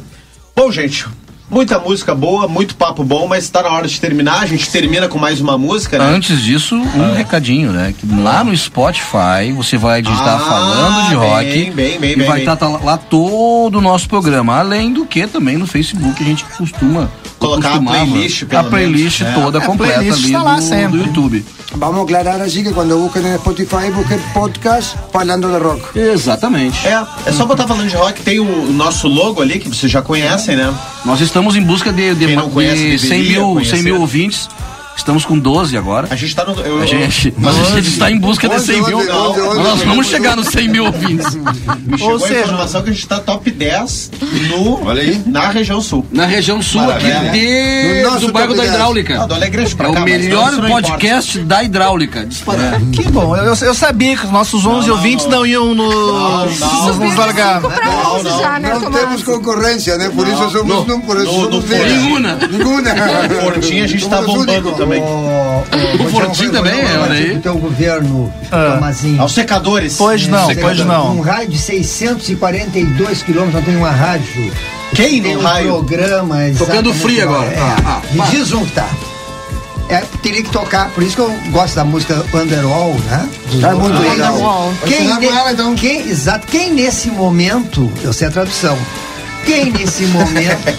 [0.56, 1.08] Bom, gente,
[1.50, 4.42] muita música boa, muito papo bom, mas tá na hora de terminar.
[4.42, 6.06] A gente termina com mais uma música, né?
[6.06, 7.94] Antes disso, um recadinho, né?
[7.98, 12.28] Que lá no Spotify você vai digitar Ah, falando de rock bem, bem, e bem,
[12.28, 12.54] vai bem.
[12.54, 14.58] estar lá todo o nosso programa.
[14.58, 17.10] Além do que também no Facebook a gente costuma
[17.48, 19.44] Colocar a playlist, pelo a playlist menos, né?
[19.44, 20.98] toda É, a completa playlist ali tá lá do, sempre.
[21.00, 21.46] do YouTube.
[21.76, 26.00] Vamos a aclarar así que cuando busquen en Spotify, busquen podcast Hablando de Rock.
[26.00, 26.88] Exatamente.
[26.88, 30.02] É, é só botar falando de rock, tem o, nosso logo ali, que vocês já
[30.02, 30.74] conhecem, né?
[31.04, 33.84] Nós estamos em busca de, de, Quem não conhece, de 100, deveria mil, 100 conhecer.
[33.84, 34.50] mil ouvintes.
[34.96, 36.08] Estamos com 12 agora.
[36.10, 36.54] A gente tá no.
[36.62, 39.04] Eu, A gente, mas a gente está em busca de 100 mil.
[39.06, 41.36] Nós vamos chegar nos 100 mil ouvintes.
[41.86, 44.12] me chegou Ou a seja- informação que a gente tá top 10
[44.50, 45.22] no, Olha aí.
[45.26, 46.06] na região sul.
[46.12, 47.32] Na região sul aqui Maravilha.
[47.32, 48.74] desde Nosso o bairro da top 10.
[48.74, 49.22] Hidráulica.
[49.22, 52.26] Ah, do Alegrete pra É cá, o melhor isso não podcast da hidráulica.
[52.26, 52.86] Disparado.
[52.92, 55.40] Que bom, eu, eu sabia que os nossos 11 não, ouvintes não.
[55.40, 56.86] não, iam nos, não.
[56.88, 57.62] nos, nos largar.
[57.62, 60.10] Não, não, já, né.
[60.16, 61.66] Por eso somos, no, por somos.
[61.66, 62.36] Ninguna.
[62.36, 64.83] No Fortinho a gente tá os bombando.
[64.84, 65.02] Também.
[65.02, 65.64] O,
[66.06, 67.38] O Fortinho também, olha aí.
[67.38, 68.74] O teu governo, Ah.
[68.76, 69.22] Tomazinho.
[69.22, 69.96] Aos secadores.
[69.98, 71.22] Pois não, pois Um não.
[71.22, 74.52] raio de 642 quilômetros, não tem uma rádio.
[74.96, 75.68] Quem Tem um raio?
[75.74, 76.38] programa.
[76.58, 77.42] Tocando igual.
[77.42, 77.52] agora.
[77.52, 77.60] É.
[77.60, 78.30] Ah, ah, Me para.
[78.30, 78.88] diz um que tá.
[79.90, 83.30] É, teria que tocar, por isso que eu gosto da música Underwall, né?
[83.52, 84.34] Do- É muito do- legal.
[84.34, 84.74] Underwall.
[84.86, 85.76] Quem, ne- ela, então.
[85.76, 88.78] quem, exato, quem nesse momento, eu sei a tradução,
[89.46, 90.74] quem nesse momento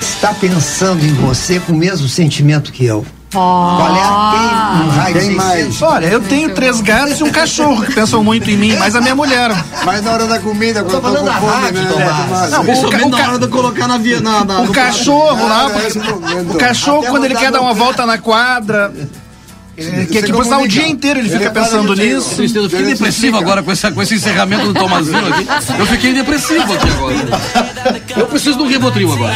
[0.00, 3.04] está pensando em você com o mesmo sentimento que eu?
[3.32, 5.50] Qual é a quem, um raio de Quem mais?
[5.60, 5.82] 600?
[5.82, 9.00] Olha, eu tenho três gatos e um cachorro que pensam muito em mim, mas a
[9.00, 9.52] minha mulher.
[9.84, 11.88] Mas na hora da comida, quando falando tô da com fome, rádio, né?
[11.92, 12.16] Tomás.
[12.26, 12.50] Tomás?
[12.50, 14.20] Não, o, Principalmente ca- o na hora de colocar na via.
[14.20, 16.54] Na, na, o cachorro lá, Ah, momento.
[16.54, 18.92] o cachorro Até quando ele quer dar uma volta na quadra,
[19.82, 22.34] ele- que, que por sinal, o dia inteiro ele fica Ele para pensando de- nisso.
[22.36, 23.38] Tristeza, eu fiquei Ele depressivo fica.
[23.38, 25.46] agora com, essa, com esse encerramento do Tomazinho aqui.
[25.78, 27.16] Eu fiquei depressivo aqui agora.
[28.16, 29.34] Eu preciso de um Ribotril agora.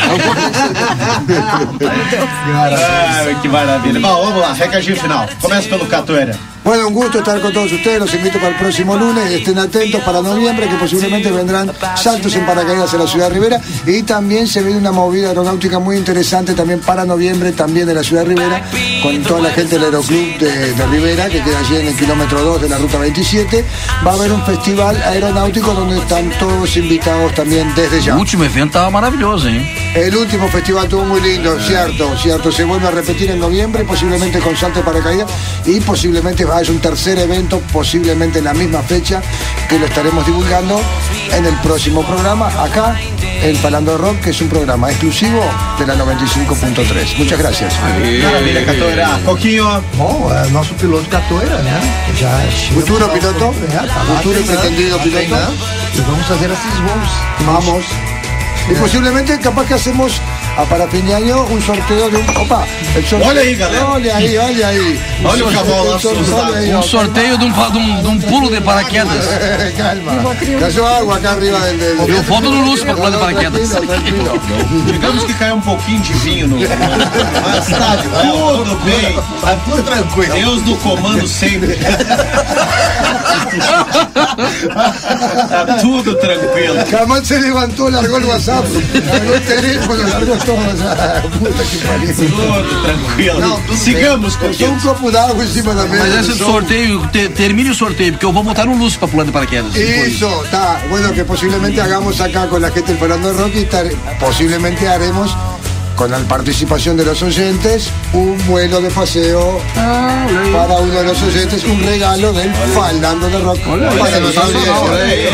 [3.26, 4.00] Ai, que maravilha.
[4.00, 5.28] Bom, vamos lá, recadinho final.
[5.40, 6.36] Começa pelo Catoeira.
[6.64, 8.00] Bueno, un gusto estar con todos ustedes.
[8.00, 9.30] Los invito para el próximo lunes.
[9.30, 13.60] Estén atentos para noviembre, que posiblemente vendrán saltos en paracaídas en la ciudad de Rivera.
[13.86, 18.02] Y también se viene una movida aeronáutica muy interesante también para noviembre, también de la
[18.02, 18.62] ciudad de Rivera,
[19.02, 22.42] con toda la gente del Aeroclub de, de Rivera, que queda allí en el kilómetro
[22.42, 23.64] 2 de la ruta 27.
[24.06, 28.16] Va a haber un festival aeronáutico donde están todos invitados también desde ya.
[28.16, 29.66] último evento tava maravilhoso, hein?
[29.94, 32.50] El último festival estuvo muy lindo, cierto, cierto.
[32.50, 35.30] Se vuelve a repetir en noviembre, posiblemente con salto de paracaídas
[35.64, 39.22] y posiblemente haya un tercer evento, posiblemente en la misma fecha,
[39.68, 40.80] que lo estaremos divulgando
[41.32, 42.96] en el próximo programa, acá
[43.42, 45.40] en Palando Rock, que es un programa exclusivo
[45.78, 47.18] de la 95.3.
[47.18, 47.74] Muchas gracias.
[47.80, 49.20] Maravilha, Catoeira.
[49.24, 49.82] Coquinho.
[50.14, 51.80] Bom, é nosso piloto Catoeira, né?
[52.16, 53.44] Já chegamos Futuro piloto?
[53.72, 55.52] É, lá Futuro pretendido piloto?
[55.92, 57.08] E vamos fazer esses voos.
[57.44, 58.13] Vamos.
[58.68, 60.20] Y posiblemente capaz que hacemos
[60.56, 62.36] a para fin de año un sorteo de un.
[62.36, 62.66] Opa,
[62.96, 63.28] el sorteo.
[63.28, 63.86] Olha aí, galera.
[63.88, 65.00] Olha aí, olha aí.
[65.22, 69.26] Olha o cavalo lá, Um sorteio de um, de um, de um pulo de paraquedas.
[69.76, 70.34] Calma.
[70.60, 71.76] Cayó agua acá arriba del.
[71.76, 73.70] del Eu foto no Lúcio pra pular de paraquedas.
[74.86, 76.56] Digamos que caiu um pouquinho de vinho no.
[76.56, 79.20] Mas tá tudo bem.
[79.42, 80.34] Tá tudo tranquilo.
[80.34, 81.78] Deus do comando sempre.
[84.36, 86.74] tá tudo tranquilo.
[86.90, 88.64] Jamás se levantó, largó el WhatsApp,
[89.06, 90.54] largó el teléfono, largó todo.
[90.56, 92.14] o sea, Puta que pariu.
[92.14, 93.60] Tudo tranquilo.
[93.76, 94.70] Sigamos, Só Coquinho.
[94.72, 96.04] um copo d'água em cima da mesa.
[96.04, 99.08] Mas esse um- sorteio, te- termine o sorteio, porque eu vou botar no Lúcio pra
[99.08, 99.74] pular de paraquedas.
[99.76, 100.80] Eso, está.
[100.88, 103.90] Bueno, que posiblemente hagamos acá con la gente Fernando Rock y tar-
[104.20, 105.36] posiblemente haremos
[105.96, 109.60] con la participación de los oyentes un vuelo de paseo
[110.52, 115.32] para uno de los oyentes, un regalo del Faldando de Rock para los oyentes.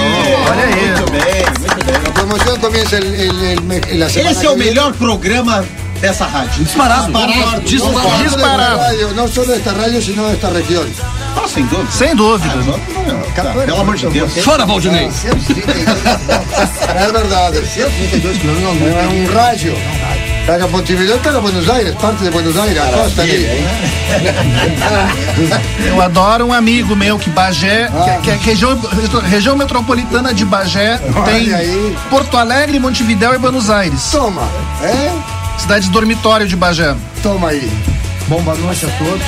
[2.05, 4.71] La promoción comienza el, el- el me- la semana Esse é o que viene.
[4.71, 5.65] melhor programa
[6.01, 6.51] dessa rádio.
[6.65, 7.07] Disparado.
[7.07, 7.61] Disparado.
[7.63, 7.99] Disparado.
[8.01, 8.79] No solo de esta Disparado.
[8.79, 10.87] radio, no solo de esta radio, sino de esta región.
[11.37, 11.91] Ah, sem dúvida.
[11.91, 12.55] Sem dúvida.
[13.35, 14.33] Tá, pelo amor de Deus.
[14.45, 15.11] Chora, Valdinei.
[15.11, 15.97] 132
[17.07, 17.53] Es verdad.
[17.55, 19.33] 132 quilômetros não, Es não
[20.59, 23.47] en Montevideo, en Buenos Aires, parte de Buenos Aires, a costa ali.
[25.87, 27.89] Eu adoro um amigo meu que Bagé,
[28.23, 28.79] que, que é região,
[29.29, 31.97] região metropolitana de Bagé, tem aí.
[32.09, 34.11] Porto Alegre, Montevidéu e Buenos Aires.
[34.11, 34.49] Toma,
[34.83, 35.13] ¿eh?
[35.59, 36.95] Cidades dormitório de Bagé.
[37.23, 37.71] Toma ahí.
[38.27, 39.23] Bom, boa noite a todos.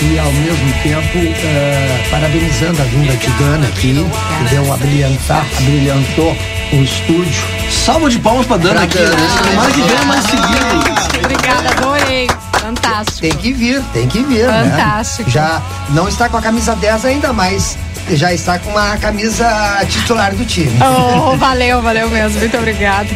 [0.00, 5.44] e ao mesmo tempo eh, parabenizando a vinda de Dana aqui, que deu a brilhantar,
[5.60, 6.36] brilhantou
[6.72, 7.42] o estúdio.
[7.70, 8.98] Salva de palmas pra Dana aqui.
[8.98, 9.10] né?
[9.50, 11.24] Tomara que venha mais seguido.
[11.24, 12.28] Obrigada, adorei.
[12.60, 13.20] Fantástico.
[13.20, 15.28] Tem que vir, tem que vir, Fantástico.
[15.28, 15.34] né?
[15.34, 17.76] Já não está com a camisa 10 ainda, mas
[18.10, 19.46] já está com uma camisa
[19.88, 20.72] titular do time.
[20.82, 22.38] Oh, valeu, valeu mesmo.
[22.38, 23.08] Muito obrigada.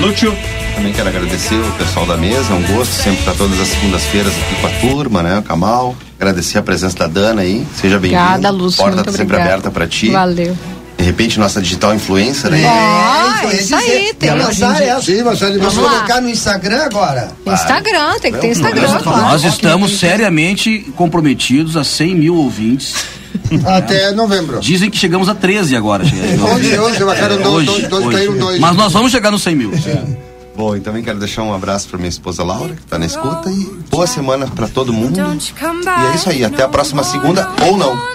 [0.00, 0.36] Lúcio.
[0.74, 4.32] Também quero agradecer o pessoal da mesa, é um gosto sempre estar todas as segundas-feiras
[4.32, 5.38] aqui com a turma, né?
[5.38, 5.94] O Kamal.
[6.18, 7.66] Agradecer a presença da Dana aí.
[7.76, 8.20] Seja bem-vindo.
[8.22, 8.78] Obrigada, Lúcio.
[8.78, 9.50] Porta muito tá sempre obrigada.
[9.50, 10.10] aberta pra ti.
[10.10, 10.56] Valeu.
[11.02, 12.64] De repente, nossa digital influencer aí.
[12.64, 14.30] Ah, então, isso aí, tem.
[14.32, 15.02] lançar essa.
[15.02, 17.28] Sim, mas ele Vamos colocar no Instagram agora?
[17.44, 19.22] Instagram, tem que ter Instagram, claro.
[19.22, 22.94] Nós estamos seriamente comprometidos a 100 mil ouvintes.
[23.66, 24.60] Até novembro.
[24.60, 26.04] Dizem que chegamos a 13 agora.
[26.04, 28.38] Hoje, hoje, baixaram dois, Hoje, dois, dois, hoje.
[28.38, 28.60] dois.
[28.60, 29.72] Mas nós vamos chegar nos 100 mil.
[30.56, 33.50] Bom, e também quero deixar um abraço pra minha esposa Laura, que tá na escuta,
[33.50, 35.18] e boa semana pra todo mundo.
[35.18, 37.96] E é isso aí, até a próxima segunda, ou não.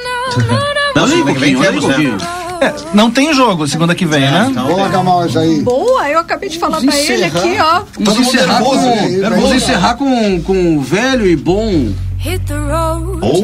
[0.95, 2.67] Não, Olha aí, semana que vem Coquinho, olha aí.
[2.67, 4.51] É, não tem jogo segunda que vem, né?
[4.53, 5.61] Boa, isso aí.
[5.61, 7.39] Boa, eu acabei de falar Vamos pra ele encerrar.
[7.39, 7.81] aqui, ó.
[7.99, 9.21] Vamos encerrar, nervoso, com, hein?
[9.21, 13.41] vamos encerrar com, com o velho e bom Hit the road, Ou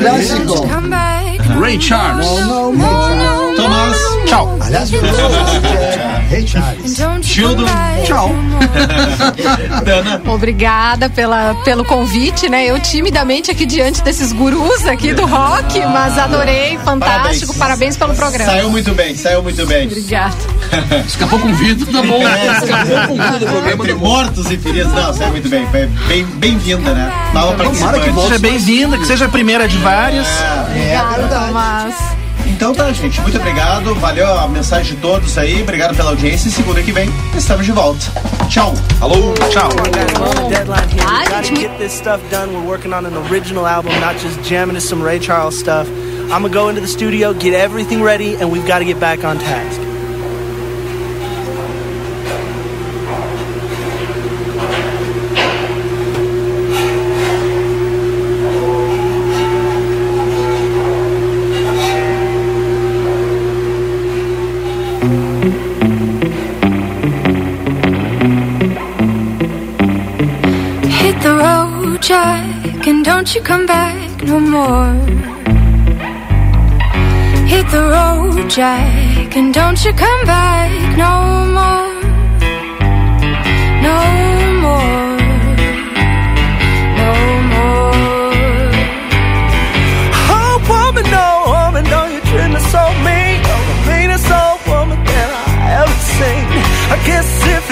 [0.00, 0.68] Clássico.
[0.68, 1.38] come back.
[1.60, 2.26] Ray Charles.
[2.26, 4.15] Não, não, Tomás.
[4.26, 4.58] Tchau.
[4.60, 6.98] Aliás, é, Rei Charles.
[6.98, 8.30] You Gildo, come back tchau.
[9.84, 10.22] Dana.
[10.26, 12.64] Obrigada pela, pelo convite, né?
[12.66, 17.54] Eu timidamente aqui diante desses gurus aqui do rock, mas adorei, fantástico.
[17.54, 18.50] Parabéns, pelo programa.
[18.50, 19.86] Saiu muito bem, saiu muito bem.
[19.86, 20.34] Obrigada.
[21.06, 22.20] Escapou com vida, tá bom.
[22.22, 23.72] Escapou com vida do programa.
[23.84, 25.66] Entre mortos e feridos, não, saiu muito bem.
[25.70, 27.12] Foi bem- Bem-vinda, né?
[27.32, 28.20] Nova participante.
[28.22, 30.26] Seja bem-vinda, que seja a primeira de várias.
[30.68, 31.94] Obrigada, Tomás.
[32.56, 33.94] Então tá, gente, muito obrigado.
[33.96, 35.62] Valeu a mensagem de todos aí.
[35.62, 36.48] Obrigado pela audiência.
[36.48, 38.00] E segunda que vem estamos de volta.
[38.48, 38.72] Tchau.
[38.98, 39.68] Alô, Tchau.
[40.48, 41.04] deadline here.
[41.04, 42.54] We gotta gente, get this stuff done.
[42.54, 45.86] We're working on an original album, not just jamming to some Ray Charles stuff.
[46.32, 49.22] I'm gonna go into the studio, get everything ready, and we've got to get back
[49.22, 49.85] on task.
[73.06, 74.92] Don't you come back no more.
[77.52, 80.72] Hit the road, Jack, and don't you come back
[81.04, 81.12] no
[81.56, 81.88] more.
[83.86, 83.98] No
[84.64, 85.06] more.
[87.00, 87.12] No
[87.54, 87.94] more.
[90.34, 93.38] Oh, woman, no, woman, don't you treat me so mean.
[93.48, 96.46] You're the meanest old woman that I ever seen.
[96.94, 97.65] I guess if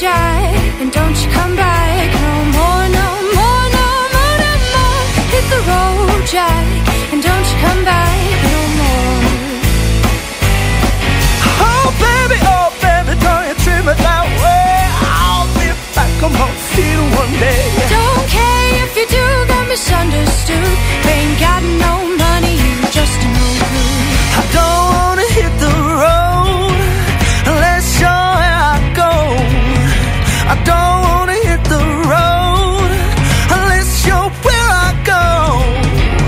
[0.00, 5.02] Jack, and don't you come back no more, no more, no more, no more.
[5.28, 6.64] Hit the road, Jack,
[7.12, 8.16] and don't you come back
[8.48, 9.20] no more.
[11.68, 14.88] Oh, baby, oh, baby, don't you treat me that way.
[15.20, 17.68] I'll be back on my feet one day.
[17.92, 20.76] Don't care if you do, got misunderstood.
[21.12, 22.19] Ain't got no
[30.52, 31.82] I don't wanna hit the
[32.12, 32.90] road
[33.56, 35.26] unless you're where I go.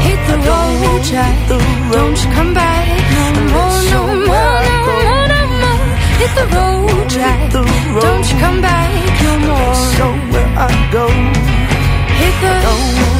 [0.06, 2.86] Hit the road, Jack, don't you come back.
[3.18, 5.86] No more, no more, no more, no more.
[6.22, 8.90] Hit the road, Jack, don't you come back.
[9.26, 9.74] No more.
[9.96, 11.06] So where I go,
[12.20, 12.54] Hit the,
[13.00, 13.11] hit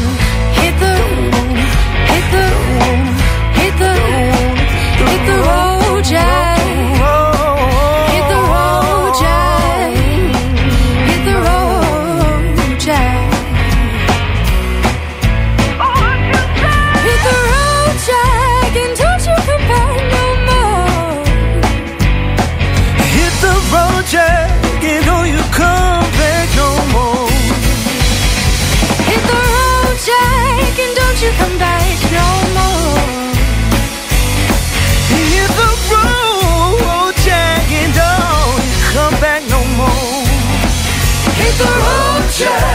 [42.42, 42.71] share.